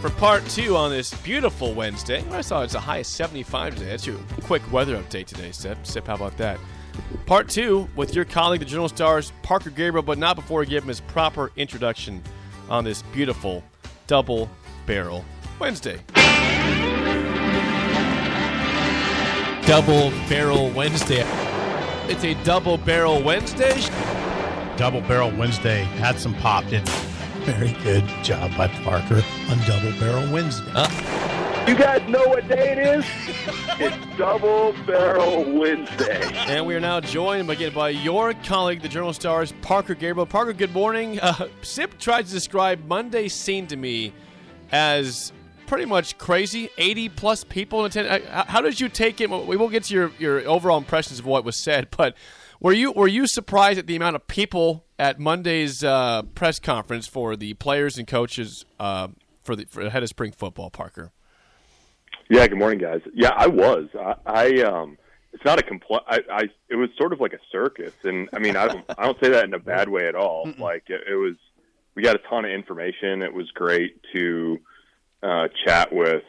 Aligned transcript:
for 0.00 0.10
part 0.10 0.44
two 0.46 0.76
on 0.76 0.90
this 0.90 1.12
beautiful 1.22 1.74
Wednesday. 1.74 2.24
I 2.30 2.40
saw 2.40 2.62
it's 2.62 2.74
a 2.74 2.80
high 2.80 2.98
of 2.98 3.06
75 3.06 3.74
today. 3.74 3.86
That's 3.90 4.06
your 4.06 4.16
quick 4.42 4.62
weather 4.72 4.96
update 4.96 5.26
today, 5.26 5.52
Sip. 5.52 5.86
Sip, 5.86 6.06
how 6.06 6.14
about 6.14 6.36
that? 6.38 6.58
Part 7.26 7.48
two 7.48 7.86
with 7.96 8.14
your 8.14 8.24
colleague, 8.24 8.60
the 8.60 8.66
Journal 8.66 8.88
Star's 8.88 9.32
Parker 9.42 9.70
Gabriel, 9.70 10.02
but 10.02 10.16
not 10.16 10.36
before 10.36 10.60
we 10.60 10.66
give 10.66 10.84
him 10.84 10.88
his 10.88 11.00
proper 11.00 11.52
introduction 11.56 12.22
on 12.70 12.82
this 12.82 13.02
beautiful 13.02 13.62
double 14.06 14.48
barrel 14.86 15.24
Wednesday. 15.58 16.00
Double 19.66 20.10
Barrel 20.28 20.70
Wednesday. 20.70 21.24
It's 22.08 22.24
a 22.24 22.34
double 22.42 22.78
barrel 22.78 23.22
Wednesday. 23.22 23.78
Double 24.76 25.02
Barrel 25.02 25.30
Wednesday 25.32 25.82
had 25.82 26.18
some 26.18 26.34
pop, 26.36 26.64
didn't 26.64 26.88
it? 26.88 27.09
Very 27.44 27.72
good 27.82 28.06
job 28.22 28.54
by 28.54 28.68
Parker 28.68 29.22
on 29.48 29.58
Double 29.66 29.98
Barrel 29.98 30.30
Wednesday. 30.30 30.70
You 31.66 31.74
guys 31.74 32.06
know 32.06 32.22
what 32.26 32.46
day 32.48 32.72
it 32.72 32.78
is? 32.78 33.06
it's 33.80 34.18
Double 34.18 34.74
Barrel 34.86 35.50
Wednesday. 35.58 36.20
And 36.34 36.66
we 36.66 36.74
are 36.74 36.80
now 36.80 37.00
joined 37.00 37.48
again 37.48 37.72
by 37.72 37.90
your 37.90 38.34
colleague, 38.34 38.82
the 38.82 38.88
Journal 38.88 39.14
Star's 39.14 39.52
Parker 39.62 39.94
Gabriel. 39.94 40.26
Parker, 40.26 40.52
good 40.52 40.74
morning. 40.74 41.18
Uh, 41.18 41.48
Sip 41.62 41.98
tried 41.98 42.26
to 42.26 42.32
describe 42.32 42.84
Monday's 42.86 43.32
scene 43.32 43.66
to 43.68 43.76
me 43.76 44.12
as 44.70 45.32
pretty 45.70 45.86
much 45.86 46.18
crazy. 46.18 46.68
80 46.76 47.10
plus 47.10 47.44
people 47.44 47.80
in 47.80 47.86
attendance. 47.86 48.26
How 48.28 48.60
did 48.60 48.80
you 48.80 48.88
take 48.88 49.20
it? 49.20 49.30
We 49.30 49.56
will 49.56 49.68
get 49.68 49.84
to 49.84 49.94
your, 49.94 50.10
your 50.18 50.48
overall 50.48 50.78
impressions 50.78 51.20
of 51.20 51.26
what 51.26 51.44
was 51.44 51.56
said, 51.56 51.88
but 51.96 52.16
were 52.58 52.72
you 52.72 52.90
were 52.90 53.08
you 53.08 53.26
surprised 53.26 53.78
at 53.78 53.86
the 53.86 53.96
amount 53.96 54.16
of 54.16 54.26
people 54.26 54.84
at 54.98 55.20
Monday's 55.20 55.82
uh, 55.84 56.22
press 56.34 56.58
conference 56.58 57.06
for 57.06 57.36
the 57.36 57.54
players 57.54 57.96
and 57.96 58.06
coaches 58.06 58.66
uh, 58.80 59.08
for 59.44 59.54
the 59.54 59.64
for 59.64 59.82
ahead 59.82 60.02
of 60.02 60.08
spring 60.08 60.32
football, 60.32 60.70
Parker? 60.70 61.12
Yeah, 62.28 62.46
good 62.48 62.58
morning, 62.58 62.80
guys. 62.80 63.00
Yeah, 63.14 63.32
I 63.34 63.46
was. 63.46 63.88
I, 63.98 64.14
I 64.26 64.62
um, 64.62 64.98
it's 65.32 65.44
not 65.44 65.60
a 65.60 65.62
compl- 65.62 66.02
I, 66.06 66.18
I, 66.30 66.42
it 66.68 66.76
was 66.76 66.90
sort 66.98 67.12
of 67.12 67.20
like 67.20 67.32
a 67.32 67.40
circus, 67.50 67.94
and 68.02 68.28
I 68.34 68.40
mean, 68.40 68.56
I 68.56 68.66
don't, 68.66 68.84
I 68.98 69.04
don't 69.04 69.18
say 69.22 69.30
that 69.30 69.44
in 69.44 69.54
a 69.54 69.58
bad 69.58 69.88
way 69.88 70.08
at 70.08 70.16
all. 70.16 70.52
Like 70.58 70.84
it, 70.88 71.00
it 71.08 71.14
was, 71.14 71.36
we 71.94 72.02
got 72.02 72.16
a 72.16 72.20
ton 72.28 72.44
of 72.44 72.50
information. 72.50 73.22
It 73.22 73.32
was 73.32 73.50
great 73.52 74.00
to 74.12 74.58
uh, 75.22 75.48
chat 75.66 75.92
with, 75.92 76.22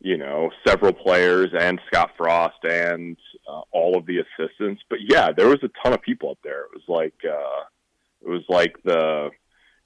you 0.00 0.16
know, 0.16 0.50
several 0.66 0.92
players 0.92 1.48
and 1.58 1.80
Scott 1.86 2.10
Frost 2.16 2.62
and 2.64 3.16
uh, 3.48 3.62
all 3.72 3.96
of 3.96 4.06
the 4.06 4.18
assistants. 4.18 4.82
But 4.88 4.98
yeah, 5.08 5.32
there 5.32 5.48
was 5.48 5.62
a 5.62 5.70
ton 5.82 5.94
of 5.94 6.02
people 6.02 6.30
up 6.30 6.38
there. 6.44 6.64
It 6.64 6.70
was 6.74 6.84
like, 6.88 7.14
uh, 7.24 7.64
it 8.22 8.28
was 8.28 8.44
like 8.48 8.76
the, 8.84 9.30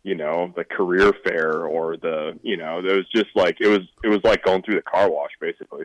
you 0.03 0.15
know, 0.15 0.53
the 0.57 0.65
career 0.65 1.13
fair 1.25 1.67
or 1.67 1.97
the, 1.97 2.39
you 2.43 2.57
know, 2.57 2.79
it 2.79 2.97
was 2.97 3.07
just 3.15 3.29
like 3.35 3.59
it 3.61 3.69
was, 3.69 3.81
it 4.03 4.09
was 4.09 4.21
like 4.25 4.43
going 4.45 4.63
through 4.63 4.77
the 4.77 4.83
car 4.83 5.11
wash 5.11 5.31
basically. 5.41 5.85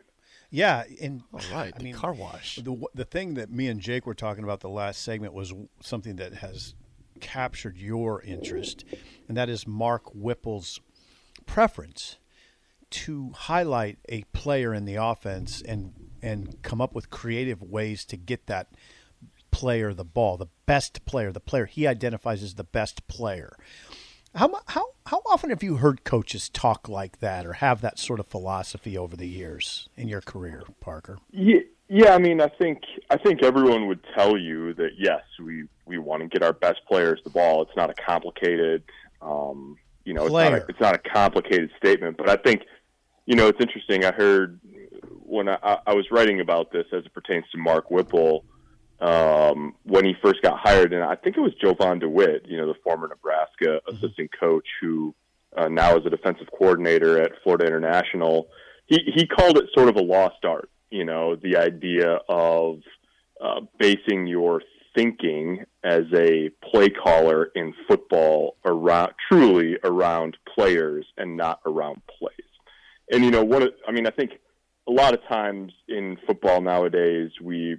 Yeah, 0.51 0.83
and 1.01 1.23
All 1.33 1.39
right, 1.51 1.73
I 1.73 1.77
the 1.77 1.83
mean, 1.83 1.95
car 1.95 2.13
wash. 2.13 2.57
The 2.57 2.77
the 2.93 3.03
thing 3.03 3.33
that 3.33 3.51
me 3.51 3.67
and 3.67 3.81
Jake 3.81 4.05
were 4.05 4.13
talking 4.13 4.43
about 4.43 4.61
the 4.61 4.69
last 4.69 5.01
segment 5.01 5.33
was 5.33 5.53
something 5.81 6.15
that 6.15 6.35
has 6.35 6.75
captured 7.19 7.77
your 7.77 8.21
interest, 8.21 8.85
and 9.27 9.35
that 9.35 9.49
is 9.49 9.67
Mark 9.67 10.03
Whipple's 10.13 10.79
preference 11.45 12.19
to 12.95 13.31
highlight 13.35 13.97
a 14.07 14.23
player 14.33 14.73
in 14.73 14.85
the 14.85 14.95
offense 14.95 15.61
and 15.61 15.93
and 16.21 16.61
come 16.63 16.81
up 16.81 16.95
with 16.95 17.09
creative 17.09 17.61
ways 17.61 18.05
to 18.05 18.17
get 18.17 18.47
that 18.47 18.69
player 19.51 19.93
the 19.93 20.03
ball, 20.03 20.37
the 20.37 20.47
best 20.65 21.05
player, 21.05 21.31
the 21.31 21.39
player 21.39 21.65
he 21.65 21.85
identifies 21.87 22.41
as 22.41 22.55
the 22.55 22.63
best 22.63 23.07
player. 23.07 23.55
How 24.33 24.51
how 24.67 24.87
how 25.05 25.21
often 25.27 25.49
have 25.49 25.63
you 25.63 25.77
heard 25.77 26.03
coaches 26.03 26.49
talk 26.49 26.89
like 26.89 27.19
that 27.19 27.45
or 27.45 27.53
have 27.53 27.81
that 27.81 27.99
sort 27.99 28.19
of 28.19 28.27
philosophy 28.27 28.97
over 28.97 29.15
the 29.15 29.27
years 29.27 29.87
in 29.95 30.07
your 30.07 30.21
career, 30.21 30.63
Parker? 30.81 31.19
Yeah, 31.31 31.61
yeah. 31.87 32.13
I 32.13 32.17
mean, 32.17 32.41
I 32.41 32.49
think 32.49 32.79
I 33.09 33.17
think 33.17 33.43
everyone 33.43 33.87
would 33.87 34.03
tell 34.13 34.37
you 34.37 34.73
that 34.73 34.91
yes, 34.97 35.21
we 35.41 35.65
we 35.85 35.97
want 35.97 36.21
to 36.23 36.27
get 36.27 36.43
our 36.43 36.53
best 36.53 36.79
players 36.87 37.21
the 37.23 37.29
ball. 37.29 37.61
It's 37.61 37.75
not 37.77 37.89
a 37.89 37.93
complicated, 37.93 38.83
um, 39.21 39.77
you 40.03 40.13
know, 40.13 40.25
it's 40.25 40.33
not, 40.33 40.53
a, 40.53 40.65
it's 40.67 40.81
not 40.81 40.95
a 40.95 41.09
complicated 41.09 41.71
statement. 41.77 42.17
But 42.17 42.29
I 42.29 42.35
think, 42.35 42.63
you 43.25 43.35
know, 43.35 43.47
it's 43.47 43.59
interesting. 43.59 44.05
I 44.05 44.11
heard 44.11 44.59
when 45.23 45.49
I, 45.49 45.79
I 45.85 45.93
was 45.93 46.05
writing 46.11 46.39
about 46.39 46.71
this 46.71 46.85
as 46.93 47.05
it 47.05 47.13
pertains 47.13 47.45
to 47.51 47.57
Mark 47.57 47.89
Whipple 47.89 48.45
um, 48.99 49.75
when 49.83 50.05
he 50.05 50.13
first 50.23 50.41
got 50.41 50.59
hired, 50.59 50.93
and 50.93 51.03
I 51.03 51.15
think 51.15 51.37
it 51.37 51.41
was 51.41 51.53
Jovan 51.61 51.99
DeWitt, 51.99 52.45
you 52.47 52.57
know, 52.57 52.67
the 52.67 52.79
former 52.83 53.07
Nebraska 53.07 53.81
assistant 53.89 54.31
coach 54.39 54.67
who 54.81 55.13
uh, 55.57 55.67
now 55.67 55.97
is 55.97 56.05
a 56.05 56.09
defensive 56.09 56.47
coordinator 56.57 57.21
at 57.21 57.31
Florida 57.43 57.65
International. 57.65 58.47
He 58.85 58.99
he 59.13 59.25
called 59.27 59.57
it 59.57 59.65
sort 59.75 59.89
of 59.89 59.95
a 59.95 60.01
lost 60.01 60.45
art. 60.45 60.69
You 60.89 61.05
know, 61.05 61.35
the 61.35 61.57
idea 61.57 62.19
of 62.29 62.79
uh, 63.41 63.61
basing 63.79 64.27
your 64.27 64.61
thinking 64.95 65.65
as 65.83 66.03
a 66.13 66.49
play 66.71 66.89
caller 66.89 67.49
in 67.55 67.73
football 67.87 68.55
around 68.63 69.11
truly 69.29 69.77
around 69.83 70.37
players 70.55 71.05
and 71.17 71.35
not 71.35 71.59
around 71.65 72.01
plays. 72.07 72.34
And 73.11 73.23
you 73.23 73.31
know, 73.31 73.43
one 73.43 73.63
of, 73.63 73.69
I 73.87 73.91
mean, 73.91 74.07
I 74.07 74.11
think 74.11 74.31
a 74.87 74.91
lot 74.91 75.13
of 75.13 75.23
times 75.27 75.71
in 75.87 76.17
football 76.25 76.61
nowadays 76.61 77.31
we 77.41 77.77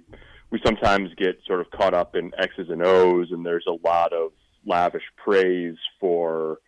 we 0.49 0.61
sometimes 0.65 1.09
get 1.17 1.39
sort 1.45 1.59
of 1.59 1.69
caught 1.71 1.93
up 1.93 2.15
in 2.15 2.31
X's 2.37 2.69
and 2.69 2.85
O's, 2.85 3.31
and 3.31 3.45
there's 3.45 3.65
a 3.67 3.87
lot 3.87 4.13
of 4.13 4.31
lavish 4.65 5.03
praise 5.17 5.75
for 5.99 6.59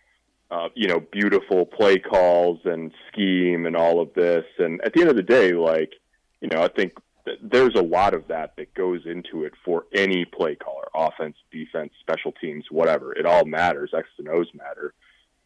uh, 0.51 0.69
you 0.75 0.87
know 0.87 0.99
beautiful 1.11 1.65
play 1.65 1.97
calls 1.97 2.59
and 2.65 2.91
scheme 3.11 3.65
and 3.65 3.75
all 3.75 4.01
of 4.01 4.13
this. 4.13 4.45
And 4.57 4.81
at 4.81 4.93
the 4.93 5.01
end 5.01 5.09
of 5.09 5.15
the 5.15 5.23
day, 5.23 5.53
like 5.53 5.93
you 6.41 6.49
know, 6.49 6.61
I 6.61 6.67
think 6.69 6.93
th- 7.25 7.39
there's 7.41 7.75
a 7.75 7.81
lot 7.81 8.13
of 8.13 8.27
that 8.27 8.55
that 8.57 8.73
goes 8.73 9.01
into 9.05 9.43
it 9.43 9.53
for 9.63 9.85
any 9.93 10.25
play 10.25 10.55
caller, 10.55 10.87
offense, 10.93 11.35
defense, 11.51 11.91
special 11.99 12.33
teams, 12.33 12.65
whatever. 12.69 13.13
It 13.13 13.25
all 13.25 13.45
matters. 13.45 13.91
X's 13.93 14.11
and 14.17 14.29
O's 14.29 14.49
matter, 14.53 14.93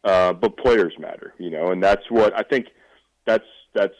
uh, 0.02 0.32
but 0.32 0.56
players 0.56 0.94
matter. 0.98 1.34
You 1.38 1.50
know, 1.50 1.68
and 1.70 1.82
that's 1.82 2.10
what 2.10 2.36
I 2.36 2.42
think. 2.42 2.68
That's 3.26 3.44
that's 3.74 3.94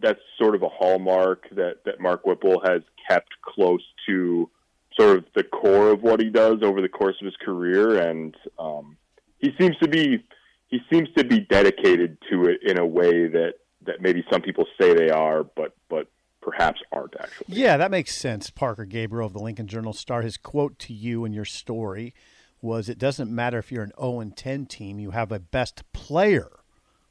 that's 0.00 0.20
sort 0.38 0.54
of 0.54 0.62
a 0.62 0.68
hallmark 0.68 1.48
that 1.52 1.84
that 1.84 2.00
Mark 2.00 2.26
Whipple 2.26 2.60
has 2.64 2.82
kept 3.08 3.30
close 3.42 3.82
to 4.08 4.50
sort 4.98 5.18
of 5.18 5.24
the 5.34 5.44
core 5.44 5.90
of 5.90 6.02
what 6.02 6.20
he 6.20 6.30
does 6.30 6.58
over 6.62 6.80
the 6.80 6.88
course 6.88 7.16
of 7.20 7.26
his 7.26 7.36
career, 7.36 7.98
and 8.10 8.36
um, 8.58 8.96
he 9.38 9.50
seems 9.58 9.76
to 9.78 9.88
be 9.88 10.24
he 10.68 10.80
seems 10.92 11.08
to 11.16 11.24
be 11.24 11.40
dedicated 11.40 12.18
to 12.30 12.44
it 12.46 12.60
in 12.62 12.78
a 12.78 12.86
way 12.86 13.28
that 13.28 13.54
that 13.86 14.00
maybe 14.00 14.24
some 14.32 14.42
people 14.42 14.66
say 14.80 14.94
they 14.94 15.10
are, 15.10 15.44
but 15.44 15.74
but 15.88 16.08
perhaps 16.40 16.80
aren't 16.92 17.14
actually. 17.20 17.46
Yeah, 17.48 17.76
that 17.76 17.90
makes 17.90 18.14
sense. 18.14 18.50
Parker 18.50 18.84
Gabriel 18.84 19.26
of 19.26 19.32
the 19.32 19.38
Lincoln 19.42 19.66
Journal 19.66 19.92
Star. 19.92 20.22
His 20.22 20.36
quote 20.36 20.78
to 20.80 20.92
you 20.92 21.24
in 21.24 21.32
your 21.32 21.44
story 21.44 22.14
was 22.60 22.88
It 22.88 22.98
doesn't 22.98 23.30
matter 23.30 23.58
if 23.58 23.70
you're 23.70 23.84
an 23.84 23.92
0 24.00 24.20
and 24.20 24.36
10 24.36 24.66
team, 24.66 24.98
you 24.98 25.10
have 25.10 25.30
a 25.30 25.38
best 25.38 25.82
player. 25.92 26.50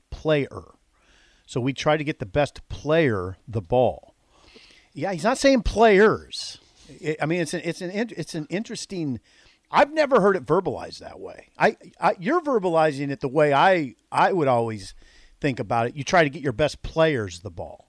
Player. 0.09 0.73
So 1.45 1.59
we 1.59 1.73
try 1.73 1.97
to 1.97 2.03
get 2.03 2.19
the 2.19 2.25
best 2.25 2.67
player 2.69 3.37
the 3.47 3.61
ball. 3.61 4.15
Yeah, 4.93 5.11
he's 5.11 5.23
not 5.23 5.37
saying 5.37 5.63
players. 5.63 6.59
I- 7.21 7.25
mean, 7.25 7.41
it's 7.41 7.53
an 7.53 7.61
it's 7.63 7.81
an 7.81 7.91
it's 7.93 8.35
an 8.35 8.47
interesting. 8.49 9.19
I've 9.71 9.91
never 9.91 10.21
heard 10.21 10.35
it 10.35 10.45
verbalized 10.45 10.99
that 10.99 11.19
way. 11.19 11.47
I, 11.57 11.77
I 11.99 12.15
you're 12.19 12.41
verbalizing 12.41 13.09
it 13.09 13.21
the 13.21 13.27
way 13.27 13.53
I 13.53 13.95
I 14.11 14.31
would 14.31 14.47
always 14.47 14.93
think 15.41 15.59
about 15.59 15.87
it. 15.87 15.95
You 15.95 16.03
try 16.03 16.23
to 16.23 16.29
get 16.29 16.43
your 16.43 16.53
best 16.53 16.83
players 16.83 17.39
the 17.39 17.49
ball. 17.49 17.87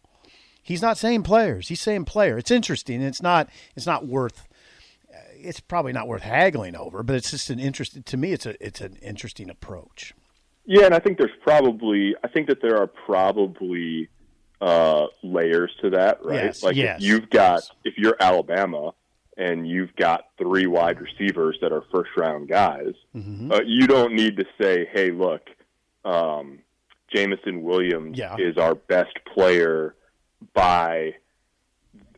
He's 0.62 0.81
not 0.81 0.97
saying 0.97 1.25
players. 1.25 1.69
He's 1.69 1.81
saying 1.81 2.07
player. 2.07 2.39
It's 2.39 2.50
interesting. 2.50 3.03
It's 3.03 3.23
not. 3.23 3.50
It's 3.77 3.87
not 3.87 4.07
worth. 4.07 4.49
It's 5.37 5.61
probably 5.61 5.93
not 5.93 6.09
worth 6.09 6.23
haggling 6.23 6.75
over, 6.75 7.03
but 7.03 7.17
it's 7.17 7.31
just 7.31 7.50
an 7.50 7.61
interest. 7.61 8.05
To 8.05 8.17
me, 8.17 8.33
it's 8.33 8.47
a. 8.47 8.67
It's 8.67 8.81
an 8.81 8.97
interesting 9.03 9.50
approach. 9.50 10.15
Yeah, 10.66 10.87
and 10.87 10.94
I 10.94 10.99
think 10.99 11.19
there's 11.19 11.31
probably 11.43 12.14
I 12.25 12.28
think 12.28 12.49
that 12.49 12.61
there 12.62 12.78
are 12.78 12.87
probably 12.87 14.08
uh, 14.61 15.06
layers 15.22 15.70
to 15.82 15.90
that, 15.90 16.25
right? 16.25 16.44
Yes, 16.44 16.62
like 16.62 16.76
yes, 16.76 16.99
if 17.00 17.06
you've 17.06 17.31
got 17.31 17.56
yes. 17.56 17.70
if 17.84 17.99
you're 17.99 18.16
Alabama 18.20 18.93
and 19.37 19.69
you've 19.69 19.94
got 19.96 20.28
three 20.38 20.66
wide 20.66 21.00
receivers 21.00 21.58
that 21.61 21.72
are 21.72 21.82
first 21.93 22.11
round 22.16 22.49
guys, 22.49 22.94
Mm-hmm. 23.14 23.52
uh, 23.52 23.61
you 23.66 23.87
don't 23.87 24.14
need 24.14 24.37
to 24.38 24.44
say, 24.61 24.88
"Hey, 24.93 25.11
look, 25.11 25.43
um, 26.05 26.61
Jameson 27.14 27.62
Williams 27.62 28.16
Yeah. 28.19 28.37
is 28.38 28.56
our 28.56 28.75
best 28.75 29.14
player 29.34 29.94
by 30.55 31.14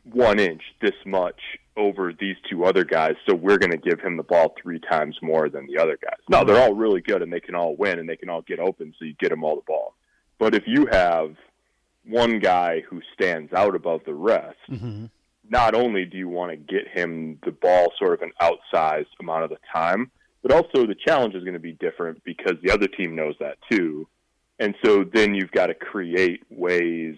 one 0.04 0.38
inch, 0.38 0.62
this 0.80 0.94
much 1.04 1.40
over 1.76 2.12
these 2.12 2.36
two 2.48 2.64
other 2.64 2.84
guys, 2.84 3.14
so 3.28 3.34
we're 3.34 3.58
going 3.58 3.72
to 3.72 3.76
give 3.76 4.00
him 4.00 4.16
the 4.16 4.22
ball 4.22 4.54
three 4.60 4.80
times 4.80 5.16
more 5.22 5.48
than 5.48 5.66
the 5.66 5.78
other 5.78 5.98
guys. 6.02 6.18
No, 6.28 6.44
they're 6.44 6.60
all 6.62 6.74
really 6.74 7.00
good 7.00 7.22
and 7.22 7.32
they 7.32 7.40
can 7.40 7.54
all 7.54 7.76
win 7.76 7.98
and 7.98 8.08
they 8.08 8.16
can 8.16 8.28
all 8.30 8.42
get 8.42 8.58
open, 8.58 8.94
so 8.98 9.04
you 9.04 9.14
get 9.20 9.30
them 9.30 9.44
all 9.44 9.56
the 9.56 9.62
ball. 9.66 9.94
But 10.38 10.54
if 10.54 10.64
you 10.66 10.86
have 10.90 11.34
one 12.04 12.38
guy 12.38 12.82
who 12.88 13.00
stands 13.14 13.52
out 13.52 13.74
above 13.74 14.02
the 14.06 14.14
rest, 14.14 14.56
not 15.48 15.74
only 15.74 16.04
do 16.04 16.16
you 16.16 16.28
want 16.28 16.50
to 16.50 16.56
get 16.56 16.88
him 16.88 17.38
the 17.44 17.52
ball 17.52 17.92
sort 17.98 18.14
of 18.14 18.22
an 18.22 18.32
outsized 18.40 19.06
amount 19.20 19.44
of 19.44 19.50
the 19.50 19.58
time, 19.72 20.10
but 20.42 20.52
also 20.52 20.86
the 20.86 20.96
challenge 21.06 21.34
is 21.34 21.42
going 21.42 21.54
to 21.54 21.60
be 21.60 21.72
different 21.72 22.22
because 22.24 22.54
the 22.62 22.70
other 22.70 22.86
team 22.86 23.14
knows 23.16 23.34
that 23.40 23.58
too. 23.70 24.06
And 24.58 24.74
so 24.84 25.04
then 25.04 25.34
you've 25.34 25.50
got 25.50 25.66
to 25.66 25.74
create 25.74 26.42
ways 26.50 27.16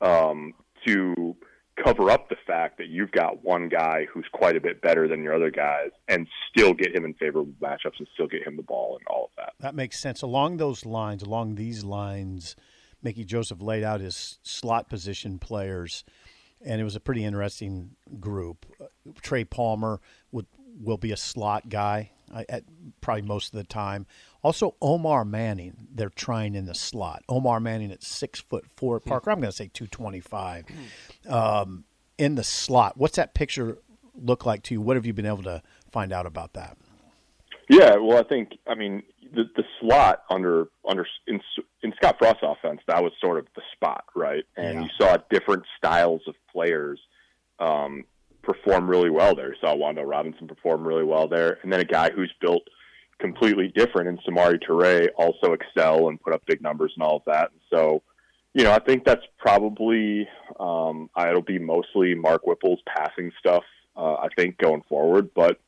um, 0.00 0.54
to 0.86 1.36
cover 1.84 2.10
up 2.10 2.28
the 2.28 2.36
fact 2.46 2.78
that 2.78 2.88
you've 2.88 3.10
got 3.12 3.44
one 3.44 3.68
guy 3.68 4.06
who's 4.12 4.26
quite 4.32 4.56
a 4.56 4.60
bit 4.60 4.80
better 4.80 5.08
than 5.08 5.22
your 5.22 5.34
other 5.34 5.50
guys 5.50 5.90
and 6.08 6.26
still 6.50 6.74
get 6.74 6.94
him 6.94 7.04
in 7.04 7.14
favorable 7.14 7.52
matchups 7.60 7.98
and 7.98 8.08
still 8.14 8.26
get 8.26 8.46
him 8.46 8.56
the 8.56 8.62
ball 8.62 8.96
and 8.98 9.06
all 9.08 9.24
of 9.24 9.30
that. 9.36 9.52
That 9.60 9.74
makes 9.74 9.98
sense. 9.98 10.22
Along 10.22 10.56
those 10.56 10.84
lines, 10.84 11.22
along 11.22 11.54
these 11.54 11.84
lines, 11.84 12.56
Mickey 13.02 13.24
Joseph 13.24 13.62
laid 13.62 13.84
out 13.84 14.00
his 14.00 14.38
slot 14.42 14.88
position 14.88 15.38
players, 15.38 16.04
and 16.64 16.80
it 16.80 16.84
was 16.84 16.96
a 16.96 17.00
pretty 17.00 17.24
interesting 17.24 17.90
group. 18.18 18.66
Trey 19.22 19.44
Palmer 19.44 20.00
would 20.32 20.46
will 20.80 20.96
be 20.98 21.12
a 21.12 21.16
slot 21.16 21.68
guy 21.68 22.12
at 22.48 22.64
probably 23.00 23.22
most 23.22 23.52
of 23.52 23.58
the 23.58 23.64
time. 23.64 24.06
Also, 24.42 24.76
Omar 24.80 25.24
Manning, 25.24 25.88
they're 25.92 26.10
trying 26.10 26.54
in 26.54 26.64
the 26.66 26.74
slot. 26.74 27.22
Omar 27.28 27.58
Manning 27.60 27.90
at 27.90 28.02
six 28.02 28.40
foot 28.40 28.64
four. 28.76 29.00
Parker, 29.00 29.30
I'm 29.30 29.40
going 29.40 29.50
to 29.50 29.56
say 29.56 29.70
two 29.72 29.86
twenty 29.86 30.20
five. 30.20 30.64
Um, 31.28 31.84
in 32.16 32.34
the 32.36 32.44
slot, 32.44 32.96
what's 32.96 33.16
that 33.16 33.34
picture 33.34 33.78
look 34.14 34.46
like 34.46 34.62
to 34.64 34.74
you? 34.74 34.80
What 34.80 34.96
have 34.96 35.06
you 35.06 35.12
been 35.12 35.26
able 35.26 35.42
to 35.44 35.62
find 35.90 36.12
out 36.12 36.26
about 36.26 36.54
that? 36.54 36.76
Yeah, 37.68 37.96
well, 37.96 38.18
I 38.18 38.22
think 38.22 38.52
I 38.66 38.74
mean 38.74 39.02
the 39.34 39.44
the 39.56 39.64
slot 39.80 40.22
under 40.30 40.68
under 40.88 41.06
in, 41.26 41.40
in 41.82 41.92
Scott 41.96 42.16
Frost's 42.18 42.40
offense 42.42 42.80
that 42.86 43.02
was 43.02 43.12
sort 43.20 43.38
of 43.38 43.46
the 43.56 43.62
spot, 43.74 44.04
right? 44.14 44.44
And 44.56 44.74
Yeah. 44.78 44.82
you 44.84 44.88
saw 45.00 45.16
different 45.30 45.64
styles 45.76 46.22
of 46.26 46.34
players 46.50 47.00
um, 47.58 48.04
perform 48.42 48.88
really 48.88 49.10
well 49.10 49.34
there. 49.34 49.48
You 49.48 49.56
saw 49.60 49.74
Wan'Dale 49.74 50.08
Robinson 50.08 50.46
perform 50.48 50.86
really 50.86 51.04
well 51.04 51.28
there, 51.28 51.58
and 51.62 51.72
then 51.72 51.80
a 51.80 51.84
guy 51.84 52.10
who's 52.10 52.32
built 52.40 52.62
completely 53.18 53.68
different 53.68 54.08
And 54.08 54.20
Samori 54.22 54.62
Toure 54.62 55.08
also 55.16 55.52
excel 55.52 56.08
and 56.08 56.20
put 56.20 56.32
up 56.32 56.42
big 56.46 56.62
numbers 56.62 56.92
and 56.94 57.02
all 57.02 57.16
of 57.16 57.22
that. 57.26 57.50
And 57.50 57.60
so, 57.72 58.02
you 58.54 58.64
know, 58.64 58.72
I 58.72 58.78
think 58.78 59.04
that's 59.04 59.24
probably 59.38 60.28
um, 60.58 61.10
it'll 61.18 61.42
be 61.42 61.58
mostly 61.58 62.14
Mark 62.14 62.42
Whipple's 62.44 62.80
passing 62.86 63.32
stuff. 63.38 63.64
Uh, 63.96 64.14
I 64.14 64.28
think 64.36 64.58
going 64.58 64.82
forward, 64.88 65.30
but 65.34 65.60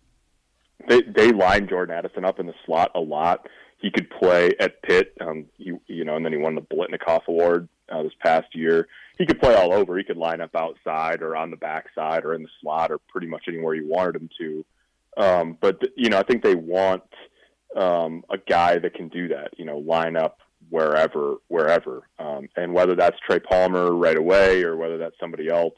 they 0.88 1.02
they 1.02 1.32
line 1.32 1.68
Jordan 1.68 1.96
Addison 1.96 2.24
up 2.24 2.38
in 2.38 2.46
the 2.46 2.54
slot 2.64 2.92
a 2.94 3.00
lot. 3.00 3.48
He 3.78 3.90
could 3.90 4.08
play 4.10 4.52
at 4.60 4.82
Pitt, 4.82 5.14
um, 5.20 5.46
he, 5.56 5.72
you 5.86 6.04
know, 6.04 6.16
and 6.16 6.24
then 6.24 6.32
he 6.32 6.38
won 6.38 6.54
the 6.54 6.60
Biletnikoff 6.60 7.26
Award 7.26 7.68
uh, 7.90 8.02
this 8.02 8.12
past 8.20 8.54
year. 8.54 8.88
He 9.18 9.26
could 9.26 9.40
play 9.40 9.54
all 9.54 9.72
over. 9.72 9.98
He 9.98 10.04
could 10.04 10.16
line 10.16 10.40
up 10.40 10.54
outside 10.54 11.22
or 11.22 11.34
on 11.36 11.50
the 11.50 11.56
backside 11.56 12.24
or 12.24 12.34
in 12.34 12.42
the 12.42 12.48
slot 12.60 12.90
or 12.90 12.98
pretty 13.08 13.26
much 13.26 13.44
anywhere 13.48 13.74
you 13.74 13.88
wanted 13.88 14.16
him 14.16 14.30
to. 14.38 14.64
Um, 15.16 15.58
but 15.60 15.80
you 15.96 16.08
know, 16.08 16.18
I 16.18 16.22
think 16.22 16.42
they 16.42 16.54
want 16.54 17.02
um, 17.76 18.24
a 18.30 18.38
guy 18.38 18.78
that 18.78 18.94
can 18.94 19.08
do 19.08 19.28
that. 19.28 19.58
You 19.58 19.64
know, 19.64 19.78
line 19.78 20.16
up 20.16 20.40
wherever, 20.68 21.36
wherever, 21.48 22.02
um, 22.18 22.48
and 22.56 22.72
whether 22.72 22.94
that's 22.94 23.16
Trey 23.26 23.40
Palmer 23.40 23.92
right 23.92 24.18
away 24.18 24.62
or 24.62 24.76
whether 24.76 24.98
that's 24.98 25.18
somebody 25.18 25.48
else, 25.48 25.74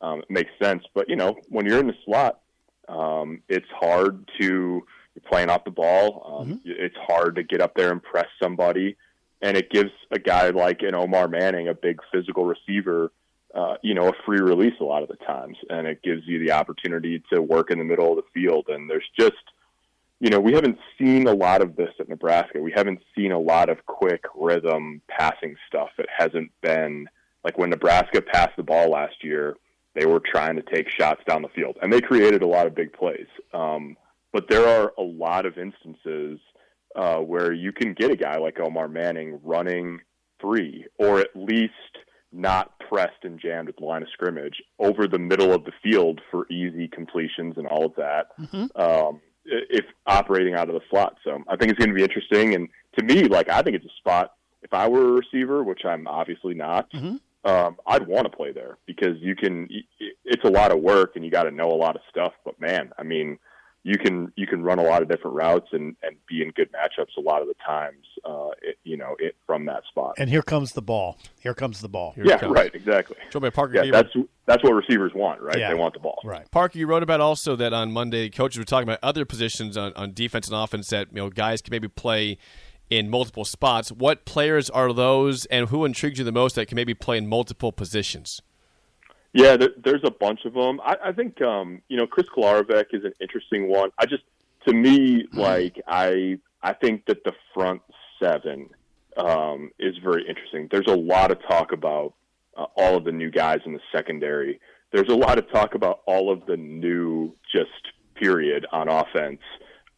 um, 0.00 0.20
it 0.20 0.30
makes 0.30 0.50
sense. 0.62 0.84
But 0.94 1.08
you 1.08 1.16
know, 1.16 1.36
when 1.48 1.66
you're 1.66 1.80
in 1.80 1.88
the 1.88 1.96
slot, 2.04 2.40
um, 2.88 3.42
it's 3.48 3.68
hard 3.78 4.28
to 4.40 4.84
you're 5.14 5.28
playing 5.28 5.50
off 5.50 5.64
the 5.64 5.70
ball. 5.70 6.40
Um, 6.40 6.60
It's 6.64 6.96
hard 6.96 7.36
to 7.36 7.42
get 7.42 7.60
up 7.60 7.74
there 7.74 7.90
and 7.90 8.02
press 8.02 8.28
somebody, 8.42 8.96
and 9.42 9.56
it 9.56 9.70
gives 9.70 9.90
a 10.10 10.18
guy 10.18 10.48
like 10.50 10.80
an 10.82 10.94
Omar 10.94 11.28
Manning, 11.28 11.68
a 11.68 11.74
big 11.74 12.00
physical 12.10 12.44
receiver, 12.46 13.12
uh, 13.54 13.76
you 13.82 13.92
know, 13.92 14.08
a 14.08 14.12
free 14.24 14.40
release 14.40 14.72
a 14.80 14.84
lot 14.84 15.02
of 15.02 15.08
the 15.10 15.16
times, 15.16 15.58
and 15.68 15.86
it 15.86 16.02
gives 16.02 16.22
you 16.26 16.38
the 16.38 16.52
opportunity 16.52 17.22
to 17.30 17.42
work 17.42 17.70
in 17.70 17.78
the 17.78 17.84
middle 17.84 18.10
of 18.10 18.16
the 18.16 18.30
field. 18.32 18.68
And 18.68 18.88
there's 18.88 19.08
just, 19.18 19.44
you 20.22 20.30
know, 20.30 20.40
we 20.40 20.52
haven't 20.52 20.78
seen 20.98 21.26
a 21.26 21.32
lot 21.34 21.60
of 21.62 21.74
this 21.76 21.90
at 21.98 22.08
Nebraska. 22.08 22.60
We 22.60 22.72
haven't 22.74 23.00
seen 23.14 23.32
a 23.32 23.38
lot 23.40 23.68
of 23.68 23.84
quick 23.86 24.22
rhythm 24.36 25.02
passing 25.08 25.56
stuff. 25.66 25.90
It 25.98 26.06
hasn't 26.16 26.50
been 26.62 27.08
like 27.44 27.58
when 27.58 27.70
Nebraska 27.70 28.22
passed 28.22 28.56
the 28.56 28.62
ball 28.62 28.88
last 28.90 29.24
year 29.24 29.56
they 29.94 30.06
were 30.06 30.20
trying 30.24 30.56
to 30.56 30.62
take 30.62 30.88
shots 30.88 31.20
down 31.28 31.42
the 31.42 31.48
field, 31.48 31.76
and 31.82 31.92
they 31.92 32.00
created 32.00 32.42
a 32.42 32.46
lot 32.46 32.66
of 32.66 32.74
big 32.74 32.92
plays. 32.94 33.26
Um, 33.52 33.96
but 34.32 34.48
there 34.48 34.66
are 34.66 34.92
a 34.96 35.02
lot 35.02 35.44
of 35.44 35.58
instances 35.58 36.38
uh, 36.96 37.18
where 37.18 37.52
you 37.52 37.72
can 37.72 37.92
get 37.92 38.10
a 38.10 38.16
guy 38.16 38.38
like 38.38 38.58
Omar 38.60 38.88
Manning 38.88 39.38
running 39.42 40.00
free, 40.40 40.86
or 40.98 41.18
at 41.18 41.28
least 41.34 41.72
not 42.32 42.72
pressed 42.88 43.22
and 43.24 43.38
jammed 43.38 43.68
at 43.68 43.76
the 43.76 43.84
line 43.84 44.02
of 44.02 44.08
scrimmage 44.12 44.62
over 44.78 45.06
the 45.06 45.18
middle 45.18 45.52
of 45.52 45.64
the 45.64 45.72
field 45.82 46.20
for 46.30 46.46
easy 46.50 46.88
completions 46.88 47.58
and 47.58 47.66
all 47.66 47.84
of 47.84 47.94
that. 47.96 48.28
Um, 48.74 49.20
i- 49.20 49.20
if 49.70 49.84
operating 50.06 50.54
out 50.54 50.68
of 50.68 50.74
the 50.74 50.80
slot, 50.90 51.16
so 51.24 51.42
I 51.48 51.56
think 51.56 51.70
it's 51.70 51.78
going 51.78 51.90
to 51.90 51.94
be 51.94 52.02
interesting. 52.02 52.54
And 52.54 52.68
to 52.98 53.04
me, 53.04 53.24
like 53.24 53.48
I 53.48 53.62
think 53.62 53.76
it's 53.76 53.84
a 53.84 53.96
spot. 53.98 54.32
If 54.62 54.72
I 54.72 54.88
were 54.88 55.08
a 55.08 55.12
receiver, 55.12 55.62
which 55.64 55.84
I'm 55.84 56.06
obviously 56.06 56.54
not, 56.54 56.88
um, 57.44 57.76
I'd 57.86 58.06
want 58.06 58.30
to 58.30 58.36
play 58.36 58.52
there 58.52 58.78
because 58.86 59.16
you 59.20 59.34
can. 59.36 59.68
It's 60.24 60.44
a 60.44 60.50
lot 60.50 60.72
of 60.72 60.80
work, 60.80 61.16
and 61.16 61.24
you 61.24 61.30
got 61.30 61.44
to 61.44 61.50
know 61.50 61.68
a 61.68 61.74
lot 61.76 61.96
of 61.96 62.02
stuff. 62.08 62.32
But 62.44 62.60
man, 62.60 62.92
I 62.98 63.02
mean, 63.02 63.38
you 63.84 63.98
can 63.98 64.32
you 64.36 64.46
can 64.46 64.62
run 64.62 64.78
a 64.78 64.82
lot 64.82 65.02
of 65.02 65.08
different 65.08 65.36
routes 65.36 65.68
and 65.72 65.96
and 66.02 66.16
be 66.28 66.42
in 66.42 66.50
good 66.50 66.70
matchups 66.72 67.16
a 67.18 67.20
lot 67.20 67.42
of 67.42 67.48
the 67.48 67.54
times. 67.66 68.06
Uh, 68.24 68.50
it, 68.62 68.78
you 68.84 68.96
know, 68.96 69.16
it, 69.18 69.34
from 69.46 69.66
that 69.66 69.82
spot. 69.88 70.14
And 70.18 70.30
here 70.30 70.42
comes 70.42 70.72
the 70.72 70.82
ball. 70.82 71.18
Here 71.40 71.54
comes 71.54 71.80
the 71.80 71.88
ball. 71.88 72.12
Here 72.12 72.24
yeah, 72.24 72.38
comes. 72.38 72.54
right, 72.54 72.72
exactly. 72.72 73.16
Joined 73.30 73.42
by 73.42 73.50
Parker 73.50 73.74
Yeah, 73.74 73.84
Gabriel. 73.84 74.02
that's 74.04 74.28
that's 74.46 74.62
what 74.64 74.72
receivers 74.74 75.12
want, 75.14 75.40
right? 75.40 75.58
Yeah. 75.58 75.70
They 75.70 75.74
want 75.74 75.94
the 75.94 76.00
ball. 76.00 76.20
Right. 76.24 76.48
Parker, 76.50 76.78
you 76.78 76.86
wrote 76.86 77.02
about 77.02 77.20
also 77.20 77.56
that 77.56 77.72
on 77.72 77.90
Monday, 77.92 78.28
coaches 78.30 78.58
were 78.58 78.64
talking 78.64 78.88
about 78.88 79.00
other 79.02 79.24
positions 79.24 79.76
on, 79.76 79.92
on 79.94 80.12
defense 80.12 80.46
and 80.46 80.56
offense 80.56 80.88
that 80.90 81.08
you 81.10 81.16
know 81.16 81.30
guys 81.30 81.60
can 81.60 81.72
maybe 81.72 81.88
play 81.88 82.38
in 82.88 83.10
multiple 83.10 83.44
spots. 83.44 83.90
What 83.90 84.24
players 84.24 84.70
are 84.70 84.92
those, 84.92 85.46
and 85.46 85.70
who 85.70 85.84
intrigues 85.84 86.18
you 86.18 86.24
the 86.24 86.32
most 86.32 86.54
that 86.54 86.68
can 86.68 86.76
maybe 86.76 86.94
play 86.94 87.16
in 87.16 87.26
multiple 87.26 87.72
positions? 87.72 88.42
Yeah, 89.32 89.56
there, 89.56 89.70
there's 89.82 90.02
a 90.04 90.10
bunch 90.10 90.40
of 90.44 90.54
them. 90.54 90.80
I, 90.84 90.96
I 91.06 91.12
think 91.12 91.40
um, 91.40 91.82
you 91.88 91.96
know 91.96 92.06
Chris 92.06 92.26
Kolarevic 92.34 92.86
is 92.92 93.04
an 93.04 93.14
interesting 93.20 93.68
one. 93.68 93.90
I 93.98 94.06
just, 94.06 94.24
to 94.66 94.74
me, 94.74 95.26
like 95.32 95.80
I, 95.86 96.38
I 96.62 96.74
think 96.74 97.06
that 97.06 97.24
the 97.24 97.32
front 97.54 97.82
seven 98.22 98.68
um, 99.16 99.70
is 99.78 99.96
very 100.02 100.26
interesting. 100.28 100.68
There's 100.70 100.86
a 100.86 100.96
lot 100.96 101.30
of 101.30 101.38
talk 101.48 101.72
about 101.72 102.14
uh, 102.56 102.66
all 102.76 102.96
of 102.96 103.04
the 103.04 103.12
new 103.12 103.30
guys 103.30 103.60
in 103.64 103.72
the 103.72 103.80
secondary. 103.90 104.60
There's 104.92 105.08
a 105.08 105.16
lot 105.16 105.38
of 105.38 105.50
talk 105.50 105.74
about 105.74 106.00
all 106.06 106.30
of 106.30 106.44
the 106.46 106.56
new, 106.56 107.34
just 107.50 107.70
period 108.14 108.66
on 108.70 108.88
offense. 108.88 109.40